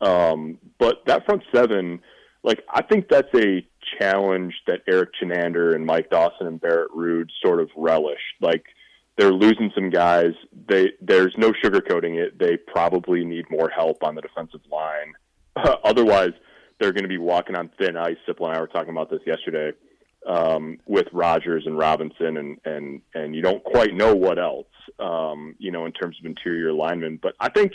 Um, 0.00 0.58
but 0.78 1.02
that 1.06 1.24
front 1.26 1.42
seven, 1.54 2.00
like 2.42 2.62
I 2.72 2.82
think 2.82 3.08
that's 3.08 3.28
a 3.34 3.66
challenge 3.98 4.54
that 4.66 4.80
Erik 4.88 5.10
Chinander 5.20 5.74
and 5.74 5.84
Mike 5.84 6.10
Dawson 6.10 6.46
and 6.46 6.60
Barrett 6.60 6.92
Ruud 6.92 7.28
sort 7.44 7.60
of 7.60 7.70
relished. 7.76 8.20
Like 8.40 8.64
they're 9.16 9.32
losing 9.32 9.70
some 9.74 9.90
guys. 9.90 10.32
They 10.68 10.92
there's 11.00 11.34
no 11.38 11.52
sugarcoating 11.64 12.16
it. 12.16 12.38
They 12.38 12.56
probably 12.56 13.24
need 13.24 13.44
more 13.50 13.68
help 13.68 14.02
on 14.02 14.14
the 14.14 14.22
defensive 14.22 14.60
line. 14.70 15.14
Otherwise, 15.84 16.32
they're 16.80 16.92
going 16.92 17.04
to 17.04 17.08
be 17.08 17.18
walking 17.18 17.56
on 17.56 17.70
thin 17.78 17.96
ice. 17.96 18.16
Sipple 18.28 18.46
and 18.46 18.56
I 18.56 18.60
were 18.60 18.66
talking 18.66 18.90
about 18.90 19.10
this 19.10 19.20
yesterday 19.24 19.72
um, 20.26 20.78
with 20.86 21.06
Rogers 21.12 21.64
and 21.66 21.78
Robinson, 21.78 22.36
and 22.36 22.58
and 22.64 23.02
and 23.14 23.34
you 23.36 23.42
don't 23.42 23.62
quite 23.62 23.94
know 23.94 24.14
what 24.14 24.38
else, 24.38 24.66
um, 24.98 25.54
you 25.58 25.70
know, 25.70 25.86
in 25.86 25.92
terms 25.92 26.16
of 26.18 26.26
interior 26.26 26.72
linemen. 26.72 27.18
But 27.22 27.34
I 27.40 27.50
think 27.50 27.72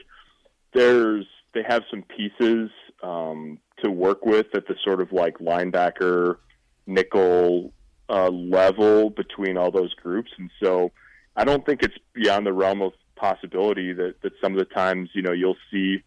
there's 0.73 1.25
they 1.53 1.63
have 1.67 1.83
some 1.89 2.03
pieces 2.03 2.69
um, 3.01 3.59
to 3.83 3.89
work 3.89 4.25
with 4.25 4.47
at 4.53 4.67
the 4.67 4.75
sort 4.83 5.01
of 5.01 5.11
like 5.11 5.37
linebacker 5.39 6.37
nickel 6.85 7.71
uh, 8.09 8.29
level 8.29 9.09
between 9.09 9.57
all 9.57 9.71
those 9.71 9.93
groups, 9.95 10.31
and 10.37 10.49
so 10.61 10.91
I 11.39 11.45
don't 11.45 11.65
think 11.65 11.83
it's 11.83 11.95
beyond 12.13 12.45
the 12.45 12.51
realm 12.51 12.81
of 12.81 12.91
possibility 13.15 13.93
that 13.93 14.21
that 14.23 14.33
some 14.41 14.51
of 14.51 14.59
the 14.59 14.65
times 14.65 15.09
you 15.13 15.21
know 15.21 15.31
you'll 15.31 15.55
see 15.71 16.03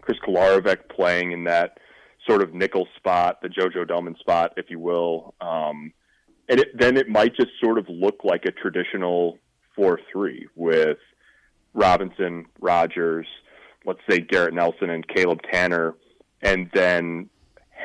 Chris 0.00 0.16
Kolarevic 0.26 0.88
playing 0.88 1.32
in 1.32 1.44
that 1.44 1.78
sort 2.26 2.42
of 2.42 2.54
nickel 2.54 2.88
spot, 2.96 3.42
the 3.42 3.48
JoJo 3.48 3.86
Domann 3.86 4.18
spot, 4.18 4.54
if 4.56 4.70
you 4.70 4.78
will. 4.78 5.34
Um, 5.42 5.92
and 6.48 6.60
it, 6.60 6.68
then 6.78 6.96
it 6.96 7.08
might 7.08 7.36
just 7.36 7.50
sort 7.62 7.78
of 7.78 7.86
look 7.90 8.20
like 8.24 8.46
a 8.46 8.50
traditional 8.50 9.38
4 9.76 10.00
3 10.10 10.48
with 10.56 10.98
Robinson, 11.74 12.46
Rogers, 12.60 13.26
let's 13.84 14.00
say 14.08 14.20
Garrett 14.20 14.54
Nelson, 14.54 14.88
and 14.88 15.06
Caleb 15.06 15.40
Tanner, 15.52 15.94
and 16.40 16.70
then 16.72 17.28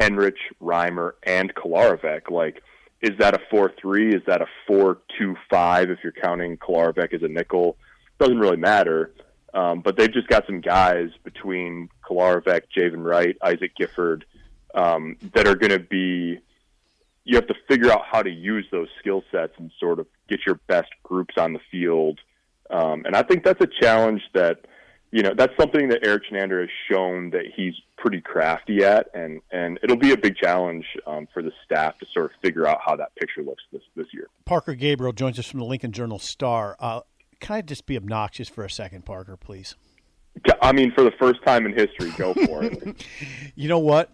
Henrich, 0.02 0.40
Reimer, 0.62 1.12
and 1.24 1.54
Kolarevic. 1.54 2.32
Like, 2.32 2.64
is 3.02 3.18
that 3.20 3.34
a 3.34 3.40
four-three? 3.50 4.16
Is 4.16 4.24
that 4.28 4.42
a 4.42 4.48
four-two-five? 4.68 5.90
If 5.90 6.00
you're 6.04 6.14
counting 6.14 6.58
Kolarevic 6.58 7.14
as 7.14 7.24
a 7.24 7.28
nickel, 7.28 7.78
doesn't 8.20 8.40
really 8.40 8.58
matter. 8.58 9.14
Um, 9.54 9.82
but 9.82 9.98
they've 9.98 10.12
just 10.12 10.28
got 10.28 10.46
some 10.46 10.60
guys 10.60 11.10
between 11.24 11.90
Kolarevic, 12.04 12.64
Javin 12.76 13.04
Wright, 13.04 13.38
Isaac 13.42 13.72
Gifford 13.78 14.26
um, 14.74 15.18
that 15.34 15.48
are 15.48 15.56
going 15.56 15.72
to 15.72 15.80
be. 15.80 16.40
You 17.24 17.36
have 17.38 17.48
to 17.48 17.56
figure 17.68 17.92
out 17.92 18.04
how 18.06 18.22
to 18.22 18.30
use 18.30 18.68
those 18.72 18.88
skill 19.00 19.24
sets 19.32 19.54
and 19.58 19.72
sort 19.80 20.00
of 20.00 20.08
get 20.30 20.46
your 20.46 20.60
best 20.68 20.90
groups 21.04 21.36
on 21.38 21.54
the 21.54 21.60
field. 21.72 22.20
Um, 22.70 23.04
and 23.06 23.16
I 23.16 23.24
think 23.24 23.44
that's 23.44 23.62
a 23.62 23.68
challenge 23.82 24.22
that 24.34 24.66
you 25.16 25.24
know 25.24 25.34
that's 25.34 25.54
something 25.58 25.88
that 25.88 26.06
Erik 26.06 26.24
Chinander 26.30 26.60
has 26.60 26.70
shown 26.92 27.30
that 27.30 27.46
he's 27.56 27.74
pretty 27.98 28.20
crafty 28.20 28.84
at, 28.84 29.08
and 29.14 29.40
and 29.50 29.80
it'll 29.82 29.96
be 29.96 30.12
a 30.12 30.18
big 30.18 30.36
challenge 30.36 30.86
um, 31.08 31.26
for 31.34 31.42
the 31.42 31.54
staff 31.64 31.98
to 32.00 32.06
sort 32.14 32.26
of 32.26 32.32
figure 32.42 32.68
out 32.68 32.80
how 32.86 32.98
that 32.98 33.16
picture 33.16 33.42
looks 33.42 33.64
this 33.72 33.82
this 33.96 34.08
year. 34.14 34.28
Parker 34.44 34.76
Gabriel 34.76 35.14
joins 35.14 35.40
us 35.40 35.46
from 35.48 35.62
the 35.62 35.66
Lincoln 35.66 35.94
Journal 35.94 36.20
Star. 36.20 36.76
Uh, 36.82 37.00
can 37.40 37.56
I 37.56 37.62
just 37.62 37.86
be 37.86 37.96
obnoxious 37.96 38.50
for 38.50 38.66
a 38.66 38.70
second, 38.70 39.06
Parker, 39.06 39.38
please? 39.38 39.76
I 40.62 40.74
mean, 40.74 40.92
for 40.92 41.06
the 41.06 41.14
first 41.18 41.42
time 41.46 41.66
in 41.66 41.72
history, 41.72 42.12
go 42.18 42.34
for 42.46 42.66
it. 42.66 43.08
you 43.56 43.70
know 43.70 43.80
what? 43.80 44.12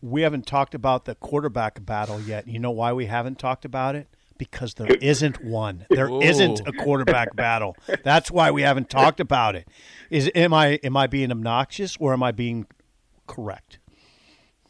We 0.00 0.22
haven't 0.22 0.46
talked 0.46 0.74
about 0.74 1.04
the 1.04 1.16
quarterback 1.16 1.84
battle 1.84 2.18
yet. 2.18 2.48
You 2.48 2.60
know 2.60 2.70
why 2.70 2.94
we 2.94 3.04
haven't 3.06 3.38
talked 3.38 3.66
about 3.66 3.94
it? 3.94 4.08
Because 4.50 4.74
there 4.74 4.94
isn't 5.00 5.44
one. 5.44 5.86
There 5.92 6.08
not 6.08 6.66
a 6.66 6.72
quarterback 6.72 7.36
battle. 7.36 7.76
That's 8.02 8.30
why 8.30 8.50
we 8.50 8.62
haven't 8.62 8.90
talked 9.00 9.20
about 9.20 9.54
it. 9.54 9.68
Is 10.10 10.30
am 10.34 10.54
I 10.54 10.80
am 10.82 10.96
I 10.96 11.06
being 11.06 11.30
obnoxious 11.30 11.96
or 11.98 12.12
am 12.12 12.22
I 12.22 12.32
being 12.32 12.66
correct? 13.26 13.78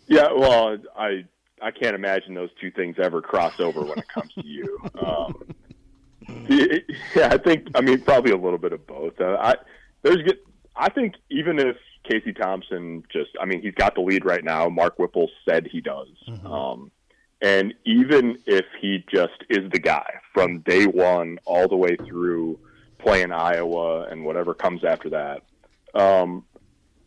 Yeah, 0.09 0.29
well, 0.37 0.77
I 0.97 1.25
I 1.63 1.71
can't 1.71 1.95
imagine 1.95 2.35
those 2.35 2.51
two 2.61 2.71
things 2.71 2.97
ever 3.01 3.23
cross 3.23 3.61
over 3.61 3.81
when 3.83 3.99
it 3.99 4.09
comes 4.09 4.33
to 4.35 4.47
you. 4.47 4.79
Um, 5.01 5.55
yeah, 6.49 7.29
I 7.31 7.39
think 7.39 7.69
I 7.75 7.81
mean 7.81 8.03
probably 8.03 8.33
a 8.33 8.37
little 8.37 8.59
bit 8.59 8.73
of 8.73 8.87
both. 8.87 9.21
Uh, 9.21 9.37
I 9.41 9.55
there's 10.03 10.23
good. 10.23 10.39
I 10.77 10.91
think 10.91 11.15
even 11.31 11.59
if 11.59 11.77
Casey 12.09 12.33
Thompson 12.33 13.05
just, 13.13 13.31
I 13.41 13.45
mean, 13.45 13.63
he's 13.63 13.75
got 13.75 13.95
the 13.95 14.01
lead 14.01 14.25
right 14.25 14.43
now. 14.43 14.69
Mark 14.69 14.99
Whipple 14.99 15.31
said 15.49 15.69
he 15.71 15.81
does. 15.81 16.09
Mm-hmm. 16.29 16.47
Um, 16.47 16.91
and 17.43 17.75
even 17.85 18.39
if 18.47 18.65
he 18.81 19.05
just 19.13 19.45
is 19.51 19.71
the 19.73 19.79
guy 19.81 20.07
from 20.33 20.61
day 20.61 20.87
one 20.87 21.39
all 21.45 21.69
the 21.69 21.77
way 21.77 21.97
through 21.97 22.59
playing 22.99 23.33
Iowa 23.33 24.05
and 24.05 24.25
whatever 24.25 24.55
comes 24.55 24.85
after 24.85 25.11
that, 25.11 25.43
um, 25.95 26.45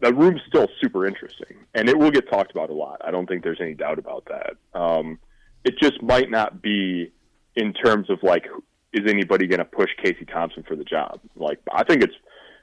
the 0.01 0.13
room's 0.13 0.41
still 0.47 0.67
super 0.81 1.07
interesting, 1.07 1.57
and 1.73 1.87
it 1.87 1.97
will 1.97 2.11
get 2.11 2.29
talked 2.29 2.51
about 2.51 2.69
a 2.69 2.73
lot. 2.73 3.01
I 3.03 3.11
don't 3.11 3.27
think 3.27 3.43
there's 3.43 3.61
any 3.61 3.73
doubt 3.73 3.97
about 3.97 4.25
that. 4.25 4.79
Um, 4.79 5.19
it 5.63 5.79
just 5.79 6.03
might 6.03 6.29
not 6.29 6.61
be 6.61 7.11
in 7.55 7.73
terms 7.73 8.09
of 8.09 8.21
like, 8.21 8.45
is 8.91 9.09
anybody 9.09 9.47
going 9.47 9.59
to 9.59 9.65
push 9.65 9.89
Casey 10.03 10.25
Thompson 10.25 10.63
for 10.63 10.75
the 10.75 10.83
job? 10.83 11.21
Like, 11.35 11.59
I 11.71 11.83
think 11.85 12.03
it's, 12.03 12.13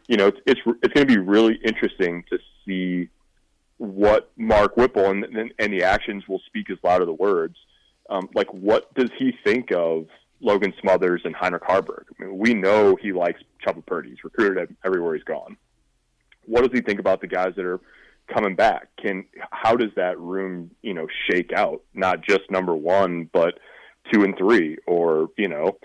you 0.09 0.17
know, 0.17 0.27
it's 0.27 0.39
it's, 0.47 0.61
it's 0.83 0.93
going 0.93 1.07
to 1.07 1.15
be 1.15 1.19
really 1.19 1.59
interesting 1.65 2.23
to 2.29 2.39
see 2.67 3.09
what 3.83 4.31
Mark 4.37 4.77
Whipple 4.77 5.11
and, 5.11 5.25
and 5.25 5.53
and 5.59 5.73
the 5.73 5.83
actions 5.83 6.29
will 6.29 6.41
speak 6.47 6.71
as 6.71 6.79
loud 6.85 7.03
as 7.03 7.07
the 7.07 7.13
words. 7.13 7.57
Um, 8.09 8.29
like, 8.33 8.47
what 8.53 8.95
does 8.95 9.11
he 9.19 9.33
think 9.45 9.73
of 9.73 10.07
Logan 10.41 10.73
Smothers 10.81 11.23
and 11.25 11.35
Heinrich 11.35 11.65
Haarberg? 11.65 12.05
I 12.11 12.25
mean, 12.25 12.39
we 12.39 12.55
know 12.55 12.95
he 12.95 13.13
likes 13.13 13.41
Chubba 13.67 13.85
Purdy. 13.85 14.11
He's 14.11 14.23
recruited 14.23 14.59
him 14.59 14.77
everywhere 14.85 15.15
he's 15.15 15.25
gone. 15.25 15.57
What 16.47 16.63
does 16.63 16.71
he 16.73 16.81
think 16.81 17.01
about 17.01 17.21
the 17.21 17.27
guys 17.27 17.55
that 17.57 17.65
are 17.65 17.81
coming 18.33 18.55
back? 18.55 18.89
Can 19.03 19.25
how 19.51 19.75
does 19.75 19.91
that 19.97 20.17
room, 20.17 20.71
you 20.83 20.95
know, 20.95 21.09
shake 21.29 21.53
out? 21.53 21.83
Not 21.93 22.23
just 22.23 22.51
number 22.51 22.77
one, 22.77 23.29
but 23.33 23.59
two 24.13 24.23
and 24.23 24.39
three, 24.39 24.79
or 24.87 25.29
you 25.37 25.49
know, 25.49 25.79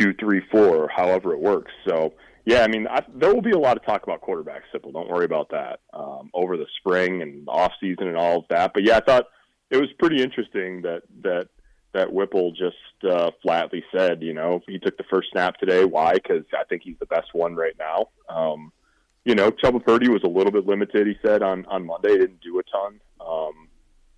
two, 0.00 0.14
three, 0.14 0.42
four, 0.50 0.88
however 0.88 1.32
it 1.32 1.40
works. 1.40 1.70
So 1.86 2.14
yeah, 2.46 2.62
I 2.62 2.68
mean, 2.68 2.86
I, 2.86 3.02
there 3.12 3.34
will 3.34 3.42
be 3.42 3.50
a 3.50 3.58
lot 3.58 3.76
of 3.76 3.84
talk 3.84 4.04
about 4.04 4.22
quarterbacks. 4.22 4.62
Sipple, 4.72 4.92
don't 4.92 5.10
worry 5.10 5.24
about 5.24 5.50
that 5.50 5.80
um, 5.92 6.30
over 6.32 6.56
the 6.56 6.66
spring 6.78 7.20
and 7.20 7.48
off 7.48 7.72
season 7.80 8.06
and 8.06 8.16
all 8.16 8.38
of 8.38 8.44
that. 8.50 8.70
But 8.72 8.84
yeah, 8.84 8.98
I 8.98 9.00
thought 9.00 9.26
it 9.68 9.78
was 9.78 9.88
pretty 9.98 10.22
interesting 10.22 10.82
that 10.82 11.02
that 11.22 11.48
that 11.92 12.12
Whipple 12.12 12.52
just 12.52 12.76
uh, 13.10 13.32
flatly 13.42 13.82
said, 13.92 14.22
you 14.22 14.32
know, 14.32 14.60
he 14.68 14.78
took 14.78 14.96
the 14.96 15.04
first 15.10 15.30
snap 15.32 15.56
today. 15.56 15.84
Why? 15.84 16.14
Because 16.14 16.44
I 16.56 16.62
think 16.68 16.82
he's 16.84 16.98
the 17.00 17.06
best 17.06 17.28
one 17.32 17.56
right 17.56 17.74
now. 17.78 18.10
Um, 18.28 18.72
you 19.24 19.34
know, 19.34 19.50
Chubba 19.50 19.84
Purdy 19.84 20.08
was 20.08 20.22
a 20.22 20.28
little 20.28 20.52
bit 20.52 20.66
limited. 20.66 21.08
He 21.08 21.16
said 21.26 21.42
on 21.42 21.66
on 21.66 21.84
Monday, 21.84 22.12
he 22.12 22.18
didn't 22.18 22.42
do 22.42 22.60
a 22.60 22.62
ton. 22.62 23.00
Um, 23.20 23.68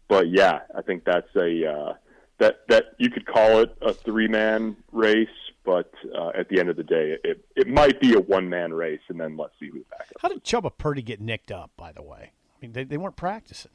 but 0.06 0.28
yeah, 0.28 0.60
I 0.76 0.82
think 0.82 1.04
that's 1.06 1.34
a 1.34 1.66
uh, 1.66 1.94
that 2.38 2.60
that 2.68 2.94
you 2.98 3.10
could 3.10 3.26
call 3.26 3.60
it 3.60 3.76
a 3.82 3.92
three 3.92 4.28
man 4.28 4.76
race, 4.92 5.28
but 5.64 5.92
uh, 6.16 6.30
at 6.34 6.48
the 6.48 6.58
end 6.60 6.68
of 6.68 6.76
the 6.76 6.84
day, 6.84 7.16
it 7.24 7.44
it 7.56 7.68
might 7.68 8.00
be 8.00 8.14
a 8.14 8.20
one 8.20 8.48
man 8.48 8.72
race, 8.72 9.00
and 9.08 9.20
then 9.20 9.36
let's 9.36 9.54
see 9.60 9.68
who's 9.68 9.84
back. 9.90 10.02
Up. 10.02 10.22
How 10.22 10.28
did 10.28 10.44
Chubba 10.44 10.70
Purdy 10.76 11.02
get 11.02 11.20
nicked 11.20 11.50
up? 11.50 11.72
By 11.76 11.92
the 11.92 12.02
way, 12.02 12.32
I 12.32 12.56
mean 12.60 12.72
they, 12.72 12.84
they 12.84 12.96
weren't 12.96 13.16
practicing. 13.16 13.72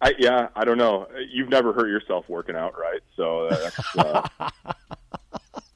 I, 0.00 0.14
yeah, 0.18 0.48
I 0.54 0.64
don't 0.64 0.76
know. 0.76 1.08
You've 1.30 1.48
never 1.48 1.72
hurt 1.72 1.88
yourself 1.88 2.28
working 2.28 2.54
out, 2.54 2.78
right? 2.78 3.00
So 3.16 3.48
that's 3.48 3.96
uh, 3.96 4.28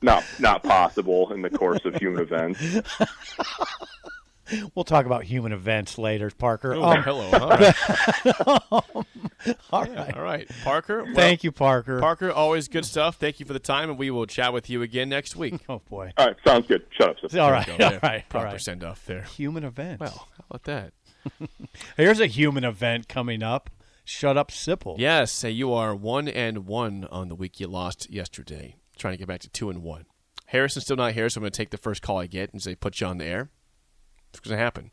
not 0.02 0.24
not 0.38 0.62
possible 0.62 1.32
in 1.32 1.42
the 1.42 1.50
course 1.50 1.84
of 1.84 1.94
human 1.96 2.22
events. 2.22 2.60
We'll 4.74 4.84
talk 4.84 5.06
about 5.06 5.24
human 5.24 5.52
events 5.52 5.98
later, 5.98 6.30
Parker. 6.30 6.74
Oh, 6.74 6.82
Um, 6.82 7.02
hello. 7.02 7.30
All 7.32 7.48
right. 7.48 7.74
all 9.70 9.86
Yeah, 9.86 9.94
right. 10.04 10.16
all 10.16 10.22
right. 10.22 10.50
Parker. 10.64 11.04
well, 11.04 11.14
Thank 11.14 11.44
you, 11.44 11.52
Parker. 11.52 12.00
Parker, 12.00 12.30
always 12.30 12.68
good 12.68 12.84
stuff. 12.84 13.16
Thank 13.16 13.40
you 13.40 13.46
for 13.46 13.52
the 13.52 13.58
time, 13.58 13.90
and 13.90 13.98
we 13.98 14.10
will 14.10 14.26
chat 14.26 14.52
with 14.52 14.68
you 14.70 14.82
again 14.82 15.08
next 15.08 15.36
week. 15.36 15.54
Oh 15.68 15.80
boy. 15.88 16.12
All 16.16 16.26
right, 16.26 16.36
sounds 16.44 16.66
good. 16.66 16.84
Shut 16.90 17.10
up. 17.10 17.16
Sis. 17.20 17.34
All 17.36 17.50
right. 17.52 17.66
Go 17.66 17.72
All 17.74 17.78
there. 17.78 18.00
right. 18.02 18.22
All 18.22 18.28
Proper 18.28 18.46
right. 18.46 18.60
send 18.60 18.82
off 18.82 19.04
there. 19.06 19.22
Human 19.22 19.62
events. 19.64 20.00
Well, 20.00 20.28
how 20.36 20.44
about 20.50 20.64
that? 20.64 20.92
here's 21.96 22.18
a 22.20 22.26
human 22.26 22.64
event 22.64 23.08
coming 23.08 23.42
up. 23.42 23.70
Shut 24.04 24.36
up, 24.36 24.50
Sipple. 24.50 24.96
Yes, 24.98 25.30
say 25.30 25.50
you 25.50 25.72
are 25.72 25.94
one 25.94 26.26
and 26.26 26.66
one 26.66 27.06
on 27.12 27.28
the 27.28 27.34
week 27.36 27.60
you 27.60 27.68
lost 27.68 28.10
yesterday. 28.10 28.74
Trying 28.98 29.14
to 29.14 29.18
get 29.18 29.28
back 29.28 29.40
to 29.40 29.48
two 29.50 29.70
and 29.70 29.82
one. 29.82 30.06
Harrison's 30.46 30.84
still 30.84 30.96
not 30.96 31.12
here, 31.12 31.28
so 31.28 31.38
I'm 31.38 31.42
going 31.42 31.52
to 31.52 31.56
take 31.56 31.70
the 31.70 31.76
first 31.78 32.02
call 32.02 32.18
I 32.18 32.26
get 32.26 32.52
and 32.52 32.60
say 32.60 32.74
put 32.74 33.00
you 33.00 33.06
on 33.06 33.18
the 33.18 33.24
air. 33.26 33.50
It's 34.30 34.40
going 34.40 34.56
to 34.56 34.62
happen. 34.62 34.90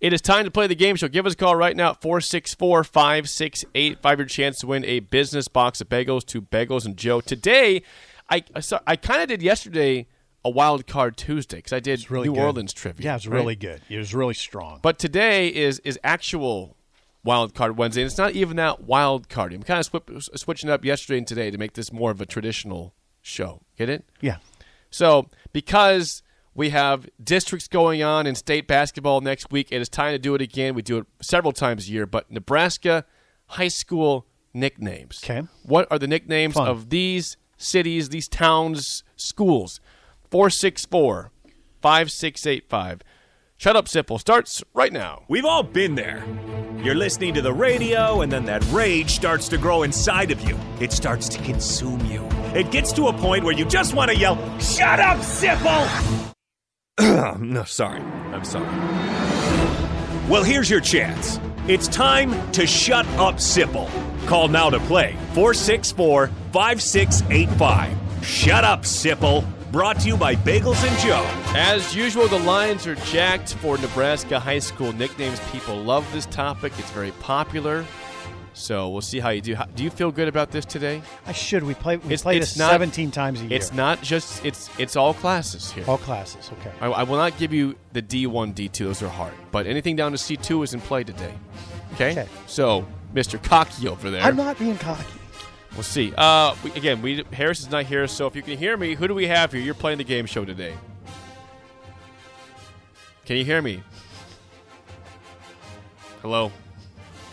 It 0.00 0.12
is 0.12 0.20
time 0.20 0.44
to 0.44 0.50
play 0.50 0.66
the 0.66 0.74
game 0.74 0.96
show. 0.96 1.08
Give 1.08 1.26
us 1.26 1.34
a 1.34 1.36
call 1.36 1.54
right 1.56 1.76
now 1.76 1.90
at 1.90 2.00
464 2.00 2.84
5685. 2.84 4.18
Your 4.18 4.26
chance 4.26 4.58
to 4.60 4.66
win 4.66 4.84
a 4.84 5.00
business 5.00 5.48
box 5.48 5.80
of 5.80 5.88
bagels 5.88 6.24
to 6.26 6.42
Bagels 6.42 6.84
and 6.86 6.96
Joe. 6.96 7.20
Today, 7.20 7.82
I 8.28 8.42
I, 8.54 8.60
saw- 8.60 8.80
I 8.86 8.96
kind 8.96 9.20
of 9.22 9.28
did 9.28 9.42
yesterday 9.42 10.06
a 10.44 10.48
wild 10.50 10.86
card 10.86 11.16
Tuesday 11.18 11.58
because 11.58 11.72
I 11.74 11.80
did 11.80 12.10
really 12.10 12.28
New 12.28 12.34
good. 12.34 12.42
Orleans 12.42 12.72
trivia. 12.72 13.04
Yeah, 13.04 13.12
it 13.12 13.16
was 13.16 13.28
right? 13.28 13.36
really 13.36 13.56
good. 13.56 13.82
It 13.90 13.98
was 13.98 14.14
really 14.14 14.34
strong. 14.34 14.80
But 14.82 14.98
today 14.98 15.48
is 15.48 15.80
is 15.80 15.98
actual 16.02 16.76
wild 17.22 17.54
card 17.54 17.76
Wednesday, 17.76 18.00
and 18.00 18.06
it's 18.10 18.16
not 18.18 18.32
even 18.32 18.56
that 18.56 18.82
wild 18.84 19.28
card. 19.28 19.52
I'm 19.52 19.62
kind 19.62 19.78
of 19.86 19.92
swi- 19.92 20.38
switching 20.38 20.70
it 20.70 20.72
up 20.72 20.82
yesterday 20.84 21.18
and 21.18 21.26
today 21.26 21.50
to 21.50 21.58
make 21.58 21.74
this 21.74 21.92
more 21.92 22.10
of 22.10 22.20
a 22.22 22.26
traditional 22.26 22.94
show. 23.20 23.60
Get 23.76 23.90
it? 23.90 24.04
yeah. 24.22 24.36
So 24.90 25.28
because 25.52 26.22
we 26.54 26.70
have 26.70 27.08
districts 27.22 27.68
going 27.68 28.02
on 28.02 28.26
in 28.26 28.34
state 28.34 28.66
basketball 28.66 29.20
next 29.20 29.50
week, 29.50 29.68
it 29.70 29.80
is 29.80 29.88
time 29.88 30.12
to 30.12 30.18
do 30.18 30.34
it 30.34 30.42
again. 30.42 30.74
We 30.74 30.82
do 30.82 30.98
it 30.98 31.06
several 31.22 31.52
times 31.52 31.88
a 31.88 31.92
year, 31.92 32.06
but 32.06 32.30
Nebraska 32.30 33.04
high 33.46 33.68
school 33.68 34.26
nicknames. 34.54 35.20
Okay. 35.24 35.46
What 35.64 35.86
are 35.90 35.98
the 35.98 36.06
nicknames 36.06 36.54
Fun. 36.54 36.68
of 36.68 36.90
these 36.90 37.36
cities, 37.56 38.08
these 38.08 38.28
towns, 38.28 39.04
schools? 39.16 39.80
464 40.30 41.32
5685. 41.82 43.02
Shut 43.56 43.76
up, 43.76 43.86
Sipple. 43.86 44.18
Starts 44.18 44.62
right 44.72 44.92
now. 44.92 45.24
We've 45.28 45.44
all 45.44 45.62
been 45.62 45.94
there. 45.94 46.24
You're 46.82 46.94
listening 46.94 47.34
to 47.34 47.42
the 47.42 47.52
radio, 47.52 48.22
and 48.22 48.32
then 48.32 48.46
that 48.46 48.64
rage 48.70 49.10
starts 49.10 49.48
to 49.50 49.58
grow 49.58 49.82
inside 49.82 50.30
of 50.30 50.40
you. 50.40 50.58
It 50.80 50.92
starts 50.92 51.28
to 51.28 51.42
consume 51.42 52.04
you. 52.06 52.26
It 52.54 52.70
gets 52.70 52.90
to 52.94 53.08
a 53.08 53.12
point 53.12 53.44
where 53.44 53.54
you 53.54 53.66
just 53.66 53.94
want 53.94 54.10
to 54.10 54.16
yell, 54.16 54.36
Shut 54.58 54.98
up, 54.98 55.18
Sipple! 55.18 56.30
no, 57.38 57.64
sorry. 57.64 58.00
I'm 58.00 58.44
sorry. 58.44 58.66
Well, 60.28 60.42
here's 60.42 60.68
your 60.68 60.80
chance. 60.80 61.40
It's 61.66 61.88
time 61.88 62.52
to 62.52 62.66
shut 62.66 63.06
up, 63.10 63.36
Sipple. 63.36 63.88
Call 64.26 64.48
now 64.48 64.68
to 64.68 64.78
play 64.80 65.16
464 65.32 66.26
5685. 66.52 68.24
Shut 68.24 68.64
up, 68.64 68.82
Sipple. 68.82 69.46
Brought 69.72 70.00
to 70.00 70.08
you 70.08 70.16
by 70.16 70.34
Bagels 70.34 70.84
and 70.86 70.98
Joe. 70.98 71.24
As 71.56 71.96
usual, 71.96 72.28
the 72.28 72.40
lines 72.40 72.86
are 72.86 72.96
jacked 72.96 73.54
for 73.54 73.78
Nebraska 73.78 74.38
high 74.38 74.58
school 74.58 74.92
nicknames. 74.92 75.40
People 75.52 75.76
love 75.76 76.06
this 76.12 76.26
topic. 76.26 76.72
It's 76.76 76.90
very 76.90 77.12
popular. 77.12 77.86
So 78.52 78.88
we'll 78.88 79.00
see 79.00 79.20
how 79.20 79.30
you 79.30 79.40
do. 79.40 79.54
How, 79.54 79.64
do 79.64 79.84
you 79.84 79.90
feel 79.90 80.10
good 80.10 80.28
about 80.28 80.50
this 80.50 80.64
today? 80.64 81.02
I 81.26 81.32
should. 81.32 81.62
We 81.62 81.74
play. 81.74 81.96
We 81.96 82.06
It's- 82.06 82.22
play 82.22 82.36
it's 82.36 82.50
this 82.50 82.58
not- 82.58 82.70
17 82.72 83.10
times 83.10 83.40
a 83.40 83.44
year. 83.44 83.52
It's 83.56 83.72
not 83.72 84.02
just 84.02 84.44
it's 84.44 84.68
it's 84.78 84.96
all 84.96 85.14
classes 85.14 85.70
here. 85.70 85.84
all 85.86 85.98
classes. 85.98 86.50
Okay. 86.60 86.72
I, 86.80 86.86
I 86.86 87.02
will 87.04 87.16
not 87.16 87.38
give 87.38 87.52
you 87.52 87.76
the 87.92 88.02
D1, 88.02 88.54
D2. 88.54 88.78
Those 88.78 89.02
are 89.02 89.08
hard. 89.08 89.32
But 89.52 89.66
anything 89.66 89.96
down 89.96 90.12
to 90.12 90.18
C2 90.18 90.64
is 90.64 90.74
in 90.74 90.80
play 90.80 91.04
today. 91.04 91.32
Okay? 91.94 92.10
Okay. 92.12 92.28
So 92.46 92.86
Mr. 93.14 93.42
Cocky 93.42 93.86
over 93.88 94.10
there. 94.10 94.22
I'm 94.22 94.36
not 94.36 94.58
being 94.58 94.76
cocky. 94.78 95.04
We'll 95.74 95.82
see. 95.84 96.12
Uh, 96.18 96.54
we, 96.64 96.72
again, 96.72 97.00
we 97.00 97.24
Harris 97.32 97.60
is 97.60 97.70
not 97.70 97.86
here, 97.86 98.08
so 98.08 98.26
if 98.26 98.34
you 98.34 98.42
can 98.42 98.58
hear 98.58 98.76
me, 98.76 98.94
who 98.94 99.06
do 99.06 99.14
we 99.14 99.28
have 99.28 99.52
here? 99.52 99.60
You're 99.60 99.74
playing 99.74 99.98
the 99.98 100.04
game 100.04 100.26
show 100.26 100.44
today. 100.44 100.74
Can 103.24 103.36
you 103.36 103.44
hear 103.44 103.62
me? 103.62 103.82
Hello. 106.22 106.50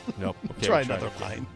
Nope. 0.18 0.38
Okay, 0.52 0.66
Try 0.68 0.78
we'll 0.82 0.86
another 0.92 1.08
again. 1.08 1.22
line. 1.22 1.48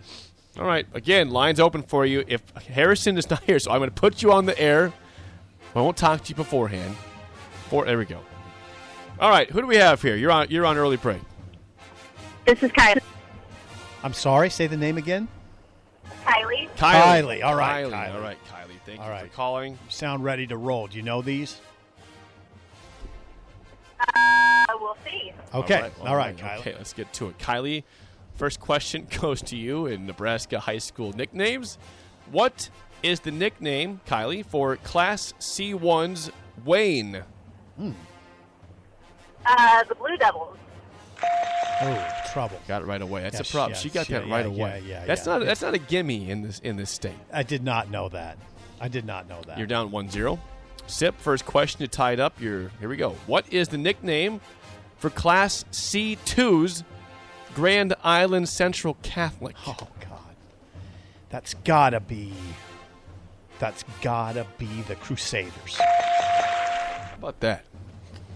All 0.60 0.66
right. 0.66 0.86
Again, 0.94 1.30
lines 1.30 1.60
open 1.60 1.84
for 1.84 2.06
you. 2.06 2.24
If 2.28 2.42
Harrison 2.68 3.18
is 3.18 3.30
not 3.30 3.44
here, 3.46 3.60
so 3.60 3.72
I'm 3.72 3.80
going 3.80 3.90
to 3.90 3.96
put 3.96 4.22
you 4.22 4.32
on 4.32 4.46
the 4.46 4.60
air. 4.60 4.92
I 5.76 5.82
won't 5.82 5.98
talk 5.98 6.24
to 6.26 6.30
you 6.30 6.36
beforehand. 6.36 6.96
For 7.70 7.86
there 7.86 7.98
we 7.98 8.06
go. 8.06 8.20
All 9.20 9.30
right. 9.30 9.50
Who 9.50 9.62
do 9.62 9.68
we 9.68 9.78
have 9.78 10.02
here? 10.02 10.16
You're 10.16 10.32
on. 10.32 10.48
You're 10.50 10.66
on 10.66 10.78
early 10.78 10.98
break. 10.98 11.22
This 12.46 12.62
is 12.64 12.72
Kylie. 12.72 13.02
I'm 14.04 14.14
sorry. 14.14 14.50
Say 14.50 14.68
the 14.68 14.76
name 14.76 14.98
again. 14.98 15.28
Kylie. 16.26 16.68
Kylie. 16.76 17.40
Kylie. 17.40 17.44
All 17.44 17.56
right, 17.56 17.86
Kylie. 17.86 17.92
Kylie. 17.92 18.14
All 18.16 18.22
right, 18.22 18.38
Kylie. 18.50 18.80
Thank 18.86 19.00
All 19.00 19.06
you 19.06 19.12
right. 19.12 19.30
for 19.30 19.36
calling. 19.36 19.74
You 19.74 19.78
sound 19.90 20.24
ready 20.24 20.46
to 20.48 20.58
roll. 20.58 20.88
Do 20.88 20.98
you 20.98 21.04
know 21.04 21.22
these? 21.22 21.62
Uh, 24.00 24.66
we'll 24.80 24.98
see. 25.06 25.32
Okay. 25.54 25.90
All 26.02 26.16
right, 26.16 26.36
Kylie. 26.36 26.60
Okay, 26.60 26.74
let's 26.78 26.94
get 26.94 27.12
to 27.14 27.30
it. 27.30 27.38
Kylie, 27.38 27.84
first 28.42 28.60
question 28.60 29.06
goes 29.22 29.40
to 29.40 29.56
you 29.56 29.86
in 29.86 30.08
Nebraska 30.08 30.60
high 30.60 30.80
school 30.80 31.14
nicknames. 31.14 31.78
What 32.32 32.72
is 33.04 33.20
the 33.20 33.30
nickname, 33.30 34.02
Kylie, 34.08 34.44
for 34.44 34.78
Class 34.78 35.36
C1's 35.40 36.32
Wayne? 36.66 37.22
Uh, 39.46 39.84
the 39.84 39.94
Blue 39.94 40.18
Devils. 40.18 40.58
Oh, 41.84 42.08
trouble. 42.34 42.60
Got 42.68 42.82
it 42.82 42.86
right 42.86 43.04
away. 43.04 43.22
That's 43.22 43.36
Yes, 43.38 43.50
a 43.50 43.54
prop. 43.54 43.76
she 43.76 43.90
yes, 43.90 43.94
got 43.94 44.08
that 44.08 44.28
right 44.28 44.48
yeah, 44.48 44.52
away. 44.52 44.84
yeah, 44.88 45.02
yeah, 45.02 45.06
that's 45.06 45.28
yeah. 45.28 45.38
not 45.38 45.46
that's 45.46 45.62
not 45.62 45.76
a 45.76 45.80
gimme 45.80 46.32
in 46.32 46.42
this 46.42 46.58
in 46.60 46.78
this 46.78 46.90
state. 46.90 47.14
I 47.32 47.44
did 47.44 47.64
not 47.64 47.92
know 47.92 48.10
that. 48.10 48.40
I 48.80 48.88
did 48.88 49.06
not 49.06 49.30
know 49.30 49.42
that. 49.46 49.60
You're 49.60 49.68
down 49.68 49.92
1-0. 49.92 50.40
Sip, 50.88 51.16
first 51.20 51.46
question 51.46 51.80
to 51.82 51.88
tie 51.88 52.14
it 52.14 52.20
up. 52.20 52.42
You're 52.42 52.72
here 52.80 52.90
we 52.90 52.98
go. 52.98 53.12
What 53.28 53.54
is 53.54 53.68
the 53.68 53.78
nickname 53.78 54.42
for 54.98 55.12
Class 55.12 55.64
C2's 55.72 56.84
Grand 57.56 57.94
Island 58.04 58.50
Central 58.50 58.96
Catholic? 59.04 59.56
Oh 59.68 59.76
God, 60.00 60.36
that's 61.30 61.54
gotta 61.64 62.00
be. 62.00 62.34
That's 63.60 63.84
gotta 64.02 64.46
be 64.58 64.82
the 64.88 64.96
Crusaders. 64.96 65.78
How 65.78 67.16
about 67.18 67.40
that? 67.42 67.66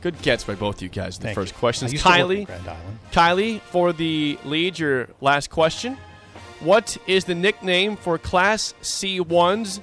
Good 0.01 0.21
gets 0.21 0.43
by 0.43 0.53
both 0.53 0.83
you 0.83 0.89
guys 0.89 1.15
in 1.17 1.21
the 1.21 1.25
Thank 1.29 1.35
first 1.35 1.53
you. 1.53 1.59
question. 1.59 1.87
I 1.87 1.91
used 1.91 2.03
to 2.03 2.09
work 2.09 2.17
Kylie, 2.19 2.45
Grand 2.45 2.67
Island. 2.67 2.99
Kylie, 3.11 3.59
for 3.61 3.91
the 3.91 4.37
lead, 4.45 4.77
your 4.77 5.07
last 5.21 5.49
question. 5.49 5.97
What 6.59 6.95
is 7.07 7.25
the 7.25 7.33
nickname 7.33 7.95
for 7.97 8.19
Class 8.19 8.75
C1's 8.81 9.81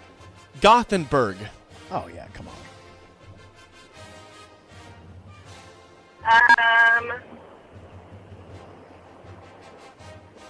Gothenburg? 0.60 1.36
Oh 1.90 2.08
yeah, 2.14 2.26
come 2.34 2.46
on. 2.48 2.54
Um. 7.10 7.12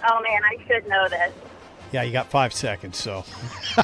Oh 0.05 0.21
man, 0.21 0.41
I 0.43 0.57
should 0.67 0.87
know 0.87 1.07
this. 1.09 1.31
Yeah, 1.91 2.01
you 2.03 2.11
got 2.11 2.29
five 2.29 2.53
seconds. 2.53 2.97
So 2.97 3.23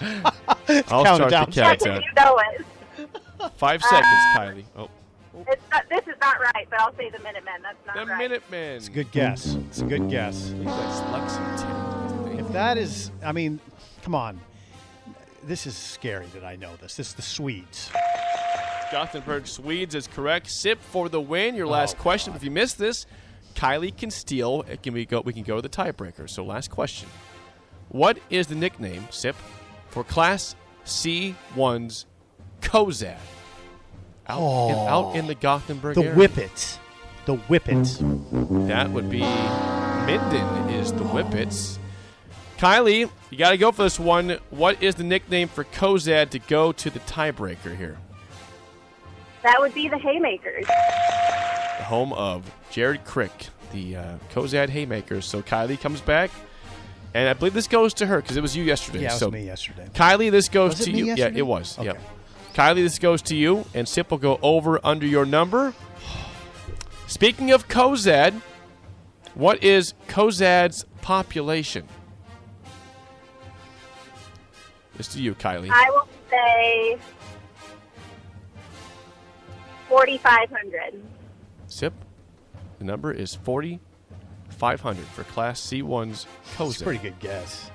I'll 0.00 1.04
Count 1.04 1.16
start 1.16 1.30
down. 1.30 1.46
the 1.50 1.52
Yes, 1.56 1.82
countdown. 1.82 2.02
you 2.02 2.12
know 2.16 2.38
it. 2.38 2.64
Five 3.56 3.82
uh, 3.82 3.86
seconds, 3.88 4.24
Kylie. 4.36 4.64
Oh, 4.76 4.88
It's 5.48 5.62
not, 5.70 5.88
this 5.90 6.06
is 6.06 6.14
not 6.20 6.40
right, 6.40 6.66
but 6.70 6.80
I'll 6.80 6.94
say 6.96 7.10
the 7.10 7.18
Minutemen. 7.18 7.54
That's 7.62 7.86
not 7.86 7.96
the 7.96 8.06
right. 8.06 8.18
Minutemen. 8.18 8.76
it's 8.76 8.88
a 8.88 8.90
good 8.90 9.10
guess. 9.10 9.54
It's 9.68 9.80
a 9.80 9.84
good 9.84 10.08
guess. 10.08 10.52
That's 10.64 11.00
Lexington. 11.12 12.38
If 12.38 12.48
that 12.52 12.78
is, 12.78 13.10
I 13.22 13.32
mean, 13.32 13.60
come 14.02 14.14
on. 14.14 14.40
This 15.42 15.66
is 15.66 15.76
scary 15.76 16.26
that 16.34 16.44
I 16.44 16.56
know 16.56 16.76
this. 16.80 16.96
This 16.96 17.08
is 17.08 17.14
the 17.14 17.22
Swedes. 17.22 17.90
Gothenburg, 18.90 19.46
Swedes 19.46 19.94
is 19.94 20.06
correct. 20.06 20.48
Sip 20.50 20.80
for 20.80 21.08
the 21.08 21.20
win. 21.20 21.54
Your 21.54 21.66
oh, 21.66 21.70
last 21.70 21.96
Oh, 21.98 22.02
question. 22.02 22.32
God. 22.32 22.36
If 22.38 22.44
you 22.44 22.50
missed 22.50 22.78
this, 22.78 23.06
Kylie 23.54 23.96
can 23.96 24.10
steal. 24.10 24.64
It 24.68 24.82
can 24.82 24.94
we 24.94 25.06
go? 25.06 25.20
We 25.20 25.32
can 25.32 25.42
go 25.42 25.56
to 25.56 25.62
the 25.62 25.68
tiebreaker. 25.68 26.28
So 26.28 26.44
last 26.44 26.70
question. 26.70 27.08
What 27.88 28.18
is 28.30 28.48
the 28.48 28.54
nickname, 28.54 29.06
Sip, 29.10 29.36
for 29.88 30.04
Class 30.04 30.56
C1's 30.84 32.06
Cozad? 32.60 33.16
Out, 34.26 34.68
in, 34.70 34.76
out 34.76 35.16
in 35.16 35.26
the 35.26 35.34
Gothenburg 35.34 35.94
The 35.94 36.04
area. 36.04 36.14
Whippets. 36.14 36.78
The 37.26 37.36
Whippets. 37.36 38.68
That 38.68 38.90
would 38.90 39.10
be 39.10 39.20
Minden 39.20 40.70
is 40.70 40.92
the 40.92 41.04
Whippets. 41.04 41.78
Kylie, 42.58 43.10
you 43.30 43.38
got 43.38 43.50
to 43.50 43.58
go 43.58 43.72
for 43.72 43.82
this 43.82 43.98
one. 44.00 44.38
What 44.50 44.82
is 44.82 44.94
the 44.94 45.04
nickname 45.04 45.48
for 45.48 45.64
Cozad 45.64 46.30
to 46.30 46.38
go 46.38 46.72
to 46.72 46.90
the 46.90 47.00
tiebreaker 47.00 47.76
here? 47.76 47.98
That 49.42 49.60
would 49.60 49.74
be 49.74 49.88
the 49.88 49.98
Haymakers. 49.98 50.64
The 51.78 51.84
home 51.84 52.12
of 52.12 52.50
Jared 52.70 53.04
Crick, 53.04 53.48
the 53.72 53.96
uh, 53.96 54.14
Cozad 54.32 54.68
Haymakers. 54.68 55.24
So 55.26 55.42
Kylie 55.42 55.80
comes 55.80 56.00
back, 56.00 56.30
and 57.14 57.28
I 57.28 57.32
believe 57.32 57.54
this 57.54 57.68
goes 57.68 57.94
to 57.94 58.06
her 58.06 58.20
because 58.20 58.36
it 58.36 58.40
was 58.42 58.56
you 58.56 58.64
yesterday. 58.64 59.00
Yeah, 59.02 59.08
it 59.08 59.12
was 59.12 59.20
so 59.20 59.30
me 59.30 59.44
yesterday. 59.44 59.88
Kylie, 59.94 60.30
this 60.30 60.48
goes 60.48 60.72
Was 60.72 60.80
it 60.82 60.84
to 60.86 60.92
me 60.92 60.98
you. 61.00 61.04
yesterday? 61.06 61.32
Yeah, 61.34 61.38
it 61.38 61.46
was. 61.46 61.78
Okay. 61.78 61.86
Yep. 61.86 62.00
Kylie, 62.54 62.84
this 62.84 62.98
goes 62.98 63.20
to 63.22 63.34
you, 63.36 63.64
and 63.74 63.88
Sip 63.88 64.10
will 64.10 64.18
go 64.18 64.38
over 64.42 64.78
under 64.84 65.06
your 65.06 65.26
number. 65.26 65.74
Speaking 67.08 67.50
of 67.50 67.68
Cozad, 67.68 68.40
what 69.34 69.62
is 69.62 69.94
Cozad's 70.08 70.84
population? 71.02 71.88
This 74.96 75.08
to 75.08 75.20
you, 75.20 75.34
Kylie. 75.34 75.70
I 75.70 75.90
will 75.90 76.08
say 76.30 76.98
4,500. 79.88 81.02
Sip. 81.66 81.92
The 82.78 82.84
number 82.84 83.12
is 83.12 83.34
4,500 83.34 85.04
for 85.06 85.24
Class 85.24 85.60
C1's 85.60 86.26
It's 86.42 86.54
Cozad. 86.56 86.80
a 86.80 86.84
pretty 86.84 86.98
good 87.02 87.18
guess. 87.20 87.70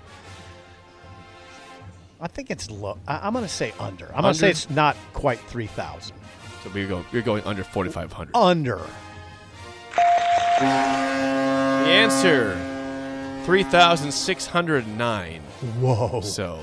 I 2.22 2.28
think 2.28 2.52
it's 2.52 2.70
low. 2.70 2.98
I, 3.08 3.20
I'm 3.26 3.34
going 3.34 3.46
to 3.46 3.50
say 3.50 3.74
under. 3.80 4.08
I'm 4.14 4.22
going 4.22 4.34
to 4.34 4.40
say 4.40 4.50
it's 4.50 4.70
not 4.70 4.98
quite 5.14 5.40
3,000. 5.40 6.16
So 6.64 6.70
we're 6.74 6.88
going, 6.88 7.06
you're 7.14 7.22
going 7.22 7.44
under 7.46 7.64
4,500. 7.64 8.36
Under. 8.36 8.82
The 10.60 10.66
answer 11.86 12.56
3,609. 13.50 15.42
Whoa. 15.82 16.22
So 16.22 16.58